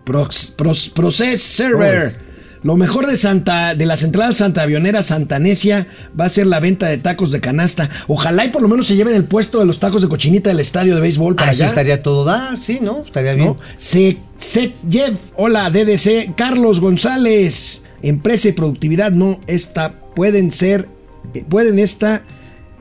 [0.06, 2.30] Prox- pros- process ¿Cómo Server.
[2.62, 5.88] Lo mejor de Santa, de la central Santa Avionera Santanesia
[6.20, 7.90] va a ser la venta de tacos de canasta.
[8.10, 10.60] Ojalá y por lo menos se lleven el puesto de los tacos de cochinita del
[10.60, 11.68] estadio de béisbol para Ah, allá.
[11.68, 13.02] estaría todo dar, sí, ¿no?
[13.02, 13.48] Estaría bien.
[13.48, 13.56] ¿no?
[13.78, 20.88] Se, se, Jeff, hola, DDC, Carlos González, empresa y productividad no está, pueden ser,
[21.34, 22.24] eh, pueden estar,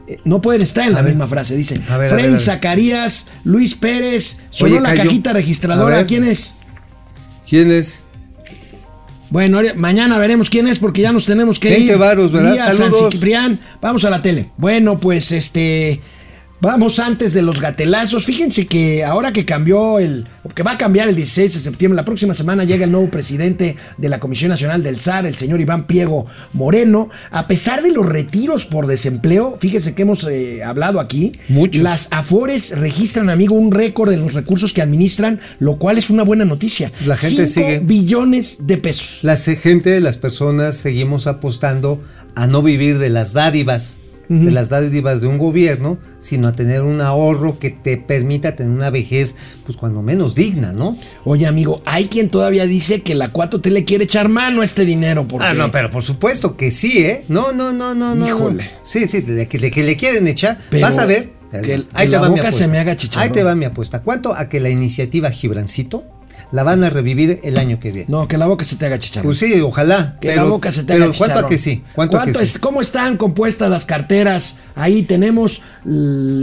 [0.07, 1.13] eh, no pueden estar en la A ver.
[1.13, 1.83] misma frase, dicen.
[1.89, 2.41] A ver, ver.
[2.41, 6.05] Zacarías, Luis Pérez, sonó Oye, la cajita registradora.
[6.07, 6.55] ¿quién es?
[7.49, 8.01] ¿Quién es?
[9.31, 11.99] Bueno, mañana veremos quién es porque ya nos tenemos que 20 ir.
[11.99, 12.53] varos, ¿verdad?
[12.55, 13.13] Vía San Saludos.
[13.13, 13.61] Ciprián.
[13.83, 14.51] Vamos a la tele.
[14.57, 16.01] Bueno, pues este.
[16.61, 18.25] Vamos antes de los gatelazos.
[18.25, 20.27] Fíjense que ahora que cambió el.
[20.57, 23.77] que va a cambiar el 16 de septiembre, la próxima semana llega el nuevo presidente
[23.97, 27.11] de la Comisión Nacional del SAR, el señor Iván Pliego Moreno.
[27.31, 31.31] A pesar de los retiros por desempleo, fíjese que hemos eh, hablado aquí.
[31.49, 31.81] Muchos.
[31.81, 36.25] Las AFORES registran, amigo, un récord en los recursos que administran, lo cual es una
[36.25, 36.91] buena noticia.
[37.07, 37.79] La gente Cinco sigue.
[37.81, 39.21] billones de pesos.
[39.23, 42.03] La gente, las personas, seguimos apostando
[42.35, 43.97] a no vivir de las dádivas,
[44.29, 48.73] de las dádivas de un gobierno, sino a tener un ahorro que te permita tener
[48.73, 50.99] una vejez, pues cuando menos digna, ¿no?
[51.25, 54.85] Oye, amigo, hay quien todavía dice que la 4T le quiere echar mano a este
[54.85, 55.27] dinero.
[55.27, 55.47] Porque...
[55.47, 57.25] Ah, no, pero por supuesto que sí, ¿eh?
[57.29, 58.27] No, no, no, no, no.
[58.27, 58.65] Híjole.
[58.65, 58.71] no.
[58.83, 60.59] Sí, sí, de que, de que le quieren echar.
[60.71, 61.31] Pero Vas a ver.
[61.51, 62.97] que el- que la boca se me haga.
[63.17, 64.03] Ahí te va mi apuesta.
[64.03, 66.05] ¿Cuánto a que la iniciativa Gibrancito
[66.53, 68.07] la van a revivir el año que viene?
[68.09, 69.27] No, que la boca se te haga chicharrón.
[69.29, 70.17] Pues sí, ojalá.
[70.21, 71.51] Que pero, la boca se te pero haga ¿cuánto a chicharrón.
[71.51, 71.85] que sí?
[71.95, 72.59] ¿Cuánto, a que es- sí?
[72.59, 74.59] ¿Cómo están compuestas las carteras?
[74.75, 75.63] Ahí tenemos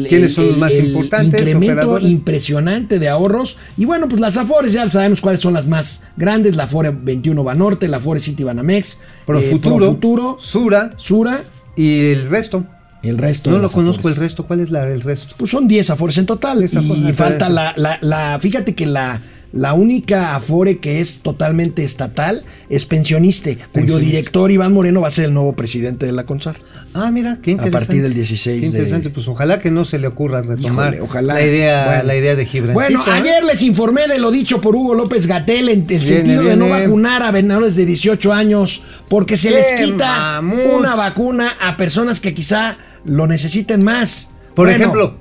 [0.08, 2.10] ¿Quiénes son los más importantes, incremento operadores?
[2.10, 3.58] impresionante de ahorros.
[3.78, 6.56] Y bueno, pues las Afores ya sabemos cuáles son las más grandes.
[6.56, 8.94] La Afore 21 Banorte, la Afore City Banamex,
[9.28, 11.44] eh, Futuro, Profuturo, Sura Sura
[11.76, 12.66] y el resto.
[13.04, 13.50] el resto.
[13.52, 14.18] No lo conozco Afores.
[14.18, 14.46] el resto.
[14.48, 15.36] ¿Cuál es la, el resto?
[15.38, 16.64] Pues son 10 Afores en total.
[16.64, 19.22] Afores, y falta la, la, la- Fíjate que la,
[19.56, 24.06] la única Afore que es totalmente estatal es Pensioniste, cuyo Pensioniste.
[24.18, 26.58] director Iván Moreno va a ser el nuevo presidente de la CONSAR.
[26.94, 27.86] Ah, mira, qué interesante.
[27.88, 29.10] partir del 16 Qué de- interesante.
[29.10, 31.34] Pues ojalá que no se le ocurra retomar Híjole, ojalá.
[31.36, 32.04] la idea, Bueno.
[32.04, 33.00] la idea de Gibrancito.
[33.00, 33.20] Bueno, ¿eh?
[33.22, 36.56] ayer les informé de lo dicho por Hugo López Gatel en el Viene, sentido de
[36.58, 40.60] no vacunar a menores de 18 años porque se ¡Qué les quita mamut!
[40.80, 44.28] una vacuna a personas que quizá lo necesiten más.
[44.54, 45.16] Por Bueno, ejemplo,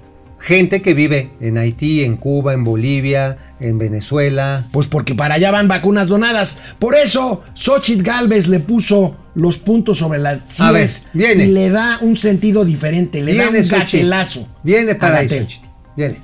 [0.45, 4.65] gente que vive en Haití, en Cuba, en Bolivia, en Venezuela.
[4.73, 6.59] Pues porque para allá van vacunas donadas.
[6.79, 11.45] Por eso, Xochitl Galvez le puso los puntos sobre las A ver, viene.
[11.47, 13.75] y le da un sentido diferente, le da un Xochitl.
[13.79, 14.47] gatelazo.
[14.63, 15.29] Viene para ahí.
[15.29, 15.67] Xochitl.
[15.97, 16.21] Viene.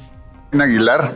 [0.52, 1.14] Aguilar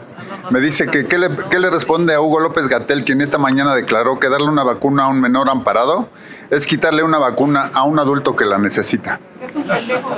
[0.51, 3.75] me dice que ¿qué le, qué le responde a Hugo López Gatel, quien esta mañana
[3.75, 6.09] declaró que darle una vacuna a un menor amparado
[6.51, 9.19] es quitarle una vacuna a un adulto que la necesita.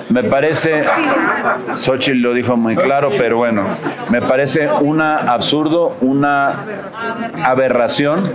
[0.09, 0.85] Me parece,
[1.75, 3.65] Xochitl lo dijo muy claro, pero bueno,
[4.11, 6.55] me parece una absurdo, una
[7.45, 8.33] aberración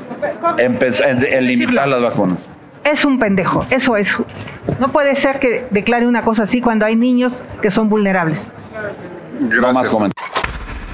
[0.57, 2.49] en, en limitar las vacunas.
[2.83, 4.15] Es un pendejo, eso es.
[4.79, 7.31] No puede ser que declare una cosa así cuando hay niños
[7.61, 8.51] que son vulnerables.
[9.39, 9.61] Gracias.
[9.61, 10.31] No más comentarios.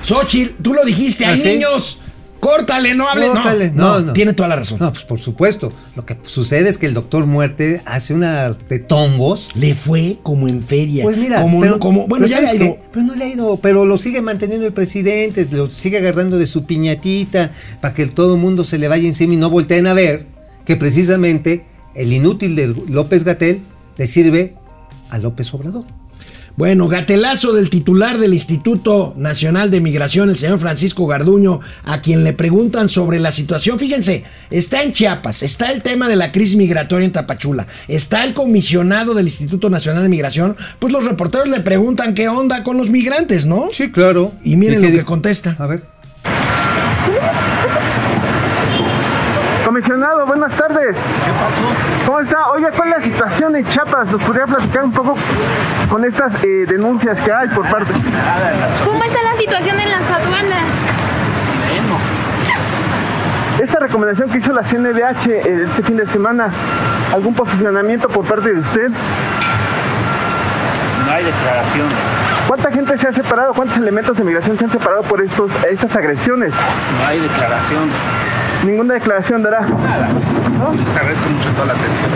[0.03, 1.49] Xochitl, tú lo dijiste, hay ¿Ah, sí?
[1.53, 2.01] niños.
[2.39, 3.29] Córtale, no hables.
[3.29, 4.13] Córtale, no, no, no.
[4.13, 4.77] Tiene toda la razón.
[4.79, 5.71] No, pues por supuesto.
[5.95, 9.49] Lo que sucede es que el doctor Muerte hace unas de tongos.
[9.55, 11.03] Le fue como en feria.
[11.03, 12.77] Pues mira, como, pero, como, bueno, pero ya le ha ¿sabes ido.
[12.91, 16.47] Pero no le ha ido, pero lo sigue manteniendo el presidente, lo sigue agarrando de
[16.47, 19.93] su piñatita para que todo el mundo se le vaya encima y no volteen a
[19.93, 20.27] ver
[20.65, 21.65] que precisamente
[21.95, 23.65] el inútil de López Gatel
[23.97, 24.55] le sirve
[25.09, 25.85] a López Obrador.
[26.57, 32.23] Bueno, gatelazo del titular del Instituto Nacional de Migración, el señor Francisco Garduño, a quien
[32.23, 33.77] le preguntan sobre la situación.
[33.77, 38.33] Fíjense, está en Chiapas, está el tema de la crisis migratoria en Tapachula, está el
[38.33, 42.89] comisionado del Instituto Nacional de Migración, pues los reporteros le preguntan qué onda con los
[42.89, 43.69] migrantes, ¿no?
[43.71, 44.31] Sí, claro.
[44.43, 45.55] Y miren ¿Y lo que contesta.
[45.59, 45.96] A ver.
[49.77, 50.97] Comisionado, buenas tardes.
[50.97, 52.07] ¿Qué pasó?
[52.07, 52.49] ¿Cómo está?
[52.49, 54.07] Oiga, ¿cuál es la situación en Chiapas?
[54.07, 55.15] ¿Nos podría platicar un poco
[55.87, 57.93] con estas eh, denuncias que hay por parte?
[58.83, 60.63] ¿Cómo está la situación en las aduanas?
[63.61, 66.49] Esta recomendación que hizo la CNDH eh, este fin de semana,
[67.13, 68.89] ¿algún posicionamiento por parte de usted?
[71.05, 71.87] No hay declaración,
[72.47, 73.53] ¿Cuánta gente se ha separado?
[73.53, 76.51] ¿Cuántos elementos de migración se han separado por estos, estas agresiones?
[76.51, 77.91] no hay declaración.
[78.65, 79.61] Ninguna declaración dará.
[79.61, 82.09] Les agradezco mucho toda la atención.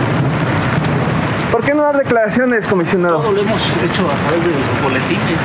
[1.50, 3.22] ¿Por qué no dar declaraciones, comisionado?
[3.22, 5.38] lo hemos hecho a través de los boletines.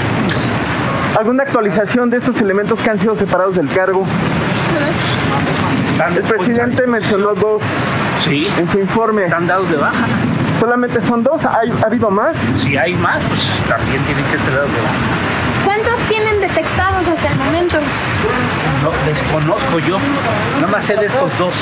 [1.20, 4.06] ¿Alguna actualización de estos elementos que han sido separados del cargo?
[6.16, 7.62] El presidente mencionó dos
[8.24, 9.24] Sí, en su informe.
[9.26, 10.06] están dados de baja.
[10.60, 11.44] ¿Solamente son dos?
[11.46, 12.36] ¿Hay- ¿Ha habido más?
[12.58, 14.96] Si hay más, pues también tienen que ser dados de baja.
[15.88, 17.78] ¿Cuántos tienen detectados hasta el momento?
[18.84, 19.98] No, desconozco yo.
[20.56, 21.54] Nada más sé de estos dos.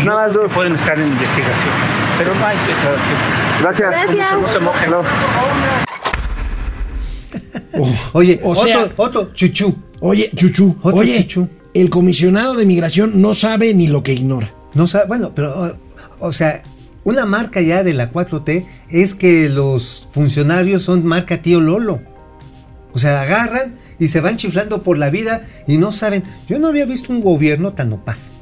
[0.00, 0.50] Y Nada más dos.
[0.52, 1.74] pueden estar en investigación.
[2.18, 3.18] Pero no hay declaración.
[3.60, 3.90] Gracias.
[4.14, 4.40] Gracias.
[4.40, 4.90] No se mojen.
[4.90, 5.02] No.
[8.12, 9.74] Oye, O otro, sea- otro, chuchú.
[10.00, 11.48] Oye, Chuchu, Otro oye, Chuchu.
[11.72, 14.52] el comisionado de migración no sabe ni lo que ignora.
[14.74, 15.70] No sabe, bueno, pero, o,
[16.28, 16.62] o sea,
[17.04, 22.00] una marca ya de la 4T es que los funcionarios son marca tío Lolo.
[22.94, 26.22] O sea, agarran y se van chiflando por la vida y no saben.
[26.48, 28.32] Yo no había visto un gobierno tan opaz.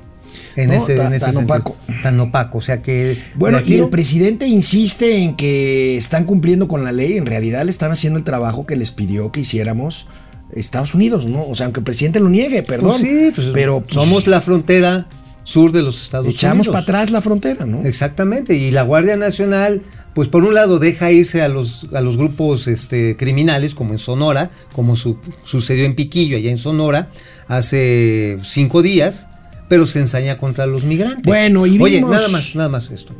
[0.56, 1.56] en No, ese, ta- en ese tan sentido.
[1.58, 1.76] opaco.
[2.02, 2.58] Tan opaco.
[2.58, 3.18] O sea que.
[3.36, 7.16] Bueno, y el presidente insiste en que están cumpliendo con la ley.
[7.16, 10.06] En realidad le están haciendo el trabajo que les pidió que hiciéramos
[10.54, 11.46] Estados Unidos, ¿no?
[11.46, 12.90] O sea, aunque el presidente lo niegue, perdón.
[12.98, 15.06] Pues sí, pues, pero pues, somos la frontera
[15.44, 16.84] sur de los Estados echamos Unidos.
[16.84, 17.82] para atrás la frontera, ¿no?
[17.84, 19.82] Exactamente, y la Guardia Nacional,
[20.14, 23.98] pues por un lado deja irse a los, a los grupos este, criminales, como en
[23.98, 27.10] Sonora, como su- sucedió en Piquillo, allá en Sonora,
[27.48, 29.26] hace cinco días,
[29.68, 31.24] pero se ensaña contra los migrantes.
[31.24, 33.14] Bueno, y Oye, vimos- nada más, nada más esto.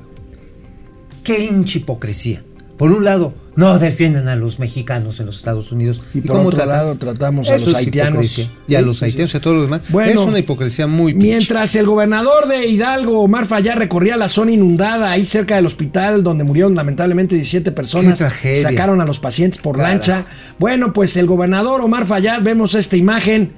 [1.24, 2.44] Qué hincha hipocresía.
[2.76, 6.00] Por un lado, no defienden a los mexicanos en los Estados Unidos.
[6.14, 6.76] Y por cómo otro tratan?
[6.76, 8.38] lado, tratamos a Eso los haitianos.
[8.66, 9.04] Y a los sí.
[9.04, 9.82] haitianos y a todos los demás.
[9.90, 11.28] Bueno, es una hipocresía muy pinche.
[11.28, 16.24] Mientras el gobernador de Hidalgo, Omar Fayad, recorría la zona inundada ahí cerca del hospital
[16.24, 18.24] donde murieron lamentablemente 17 personas,
[18.60, 20.24] sacaron a los pacientes por lancha.
[20.58, 23.52] Bueno, pues el gobernador Omar Fayad, vemos esta imagen.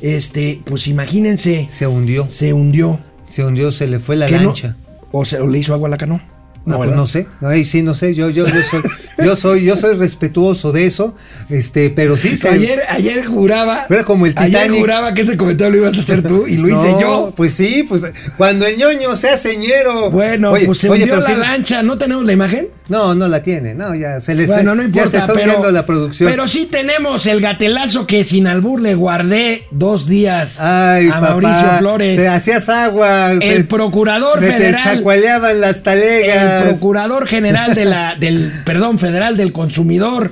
[0.00, 2.26] Este, pues imagínense, Se hundió.
[2.30, 3.00] se hundió.
[3.26, 4.76] Se hundió, se le fue la lancha.
[5.10, 6.22] o, se, o le hizo agua a la canoa.
[6.68, 8.82] No, pues no sé, ahí sí no sé, yo, yo, yo soy,
[9.24, 11.14] yo soy, yo soy respetuoso de eso,
[11.48, 13.86] este, pero sí se- Ayer, ayer juraba.
[13.88, 14.80] Era como el Ayer Titanic.
[14.80, 17.32] juraba que ese comentario lo ibas a hacer tú y lo hice yo.
[17.36, 18.02] Pues sí, pues
[18.36, 20.10] cuando el ñoño se hace ñero.
[20.10, 21.82] Bueno, Oye, pues se oye, hundió la sí- lancha.
[21.82, 22.68] ¿No tenemos la imagen?
[22.88, 25.04] No, no la tiene, no, ya se les Bueno, no importa.
[25.04, 26.30] ya se está pero, la producción.
[26.30, 31.28] Pero sí tenemos el gatelazo que sin albur le guardé dos días Ay, a papá,
[31.32, 32.14] Mauricio Flores.
[32.16, 33.32] Se hacías agua.
[33.32, 34.82] el se- procurador se federal.
[34.82, 36.62] te chacualeaban las talegas.
[36.64, 40.30] El procurador general de la, del, perdón, federal del consumidor.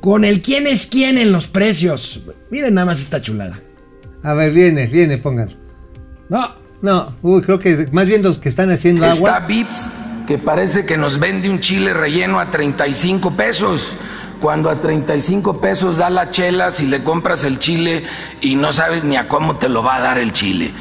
[0.00, 2.20] Con el quién es quién en los precios.
[2.50, 3.60] Miren nada más esta chulada.
[4.22, 5.52] A ver, viene, viene, póngalo.
[6.28, 9.46] No, No, uy, creo que más bien los que están haciendo Está agua.
[9.48, 9.86] Vips
[10.26, 13.86] que parece que nos vende un chile relleno a 35 pesos.
[14.40, 18.04] Cuando a 35 pesos da la chela si le compras el chile
[18.42, 20.72] y no sabes ni a cómo te lo va a dar el chile.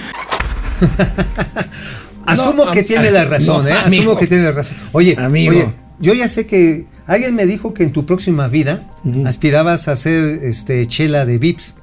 [2.26, 3.74] Asumo No, que tiene la razón, no, ¿eh?
[3.74, 4.04] amigo.
[4.04, 4.76] Asumo que tiene la razón.
[4.91, 5.52] Oye, Amigo.
[5.52, 5.70] oye,
[6.00, 8.84] yo ya sé que alguien me dijo que en tu próxima vida
[9.26, 11.76] aspirabas a hacer este chela de Vips.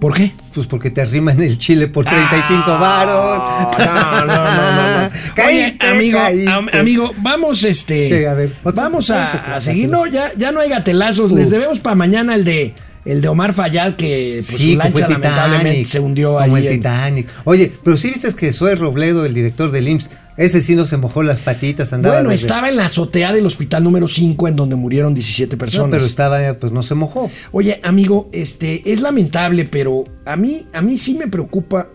[0.00, 0.32] ¿Por qué?
[0.54, 3.78] Pues porque te arriman el chile por 35 Ah, varos.
[3.78, 5.02] No, no, no, no.
[5.04, 5.10] no.
[5.34, 6.50] Caíste, Oye, amigo, caíste.
[6.50, 8.08] am- amigo, vamos este.
[8.20, 9.88] Sí, a ver, otro- vamos otro a, a seguir.
[9.88, 11.30] No, ya, ya no hay gatelazos.
[11.30, 11.36] Uh.
[11.36, 12.74] Les debemos para mañana el de
[13.04, 15.86] el de Omar Fayad que pues, Sí, su que fue lancha el lamentablemente Titanic.
[15.86, 16.46] se hundió ahí.
[16.46, 17.28] Como el en- Titanic.
[17.44, 20.96] Oye, pero sí viste que Zoe Robledo, el director del IMSS, ese sí no se
[20.96, 22.16] mojó las patitas, andaba.
[22.16, 25.86] Bueno, desde- estaba en la azotea del hospital número 5 en donde murieron 17 personas.
[25.86, 27.30] No, pero estaba, pues no se mojó.
[27.52, 31.88] Oye, amigo, este es lamentable, pero a mí a mí sí me preocupa.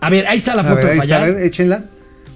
[0.00, 1.84] A ver, ahí está la A foto ver, de ahí está, a ver, échenla.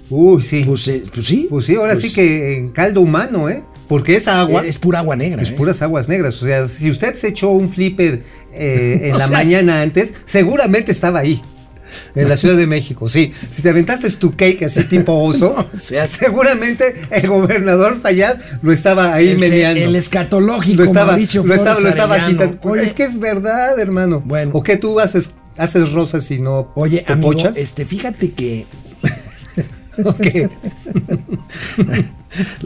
[0.09, 0.63] Uy, sí.
[0.65, 1.47] Pues, eh, pues sí.
[1.49, 3.63] Pues sí, ahora Pues, sí que en caldo humano, ¿eh?
[3.87, 5.41] Porque esa agua Es pura agua negra.
[5.41, 5.53] es ¿eh?
[5.53, 6.41] puras aguas negras.
[6.41, 8.23] O sea, si usted se echó un flipper
[8.53, 11.41] eh, en la sea- mañana antes, seguramente estaba ahí.
[12.15, 13.31] En la Ciudad de México, sí.
[13.49, 19.29] Si te aventaste tu cake así tipo oso, seguramente el gobernador Fayad lo estaba ahí
[19.29, 19.83] el, meneando.
[19.83, 22.57] el escatológico lo estaba, Mauricio lo estaba, lo estaba agitando.
[22.63, 24.21] Oye, es que es verdad, hermano.
[24.25, 24.51] Bueno.
[24.53, 27.57] ¿O qué tú haces, haces rosas y no oye, amigo, pochas?
[27.57, 28.65] este, fíjate que
[30.03, 30.49] ¿O qué?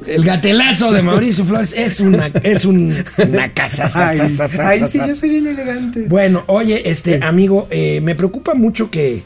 [0.07, 2.93] el gatelazo de Mauricio Flores es una es un-
[3.28, 3.89] una casa.
[3.95, 4.19] Ay,
[4.61, 6.05] ay, sí, yo soy bien elegante.
[6.07, 9.23] Bueno, oye, este amigo, eh, me preocupa mucho que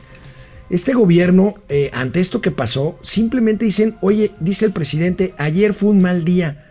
[0.69, 5.89] este gobierno, eh, ante esto que pasó, simplemente dicen, oye, dice el presidente, ayer fue
[5.89, 6.65] un mal día.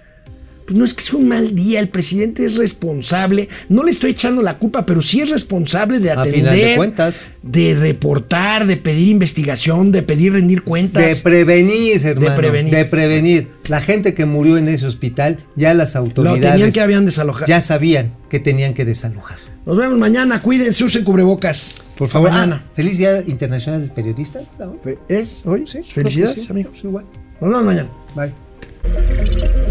[0.71, 3.49] Pues no es que sea un mal día, el presidente es responsable.
[3.69, 6.77] No le estoy echando la culpa, pero sí es responsable de A atender, final de
[6.77, 7.27] cuentas.
[7.43, 11.03] de reportar, de pedir investigación, de pedir rendir cuentas.
[11.05, 12.37] De prevenir, hermano.
[12.37, 12.73] prevenir.
[12.73, 13.49] De prevenir.
[13.67, 17.47] La gente que murió en ese hospital, ya las Lo autoridades tenían que habían desalojado.
[17.47, 19.39] ya sabían que tenían que desalojar.
[19.67, 21.83] Nos vemos mañana, cuídense, usen cubrebocas.
[21.99, 22.65] Por favor, ah, mañana.
[22.75, 24.41] feliz Día Internacional del Periodista.
[24.61, 24.77] ¿no?
[25.09, 25.65] ¿Es hoy?
[25.67, 26.47] Sí, Felicidades, sí.
[26.49, 26.71] amigo.
[26.75, 27.07] Sí, igual.
[27.41, 27.89] Nos vemos mañana.
[28.15, 29.70] Bye.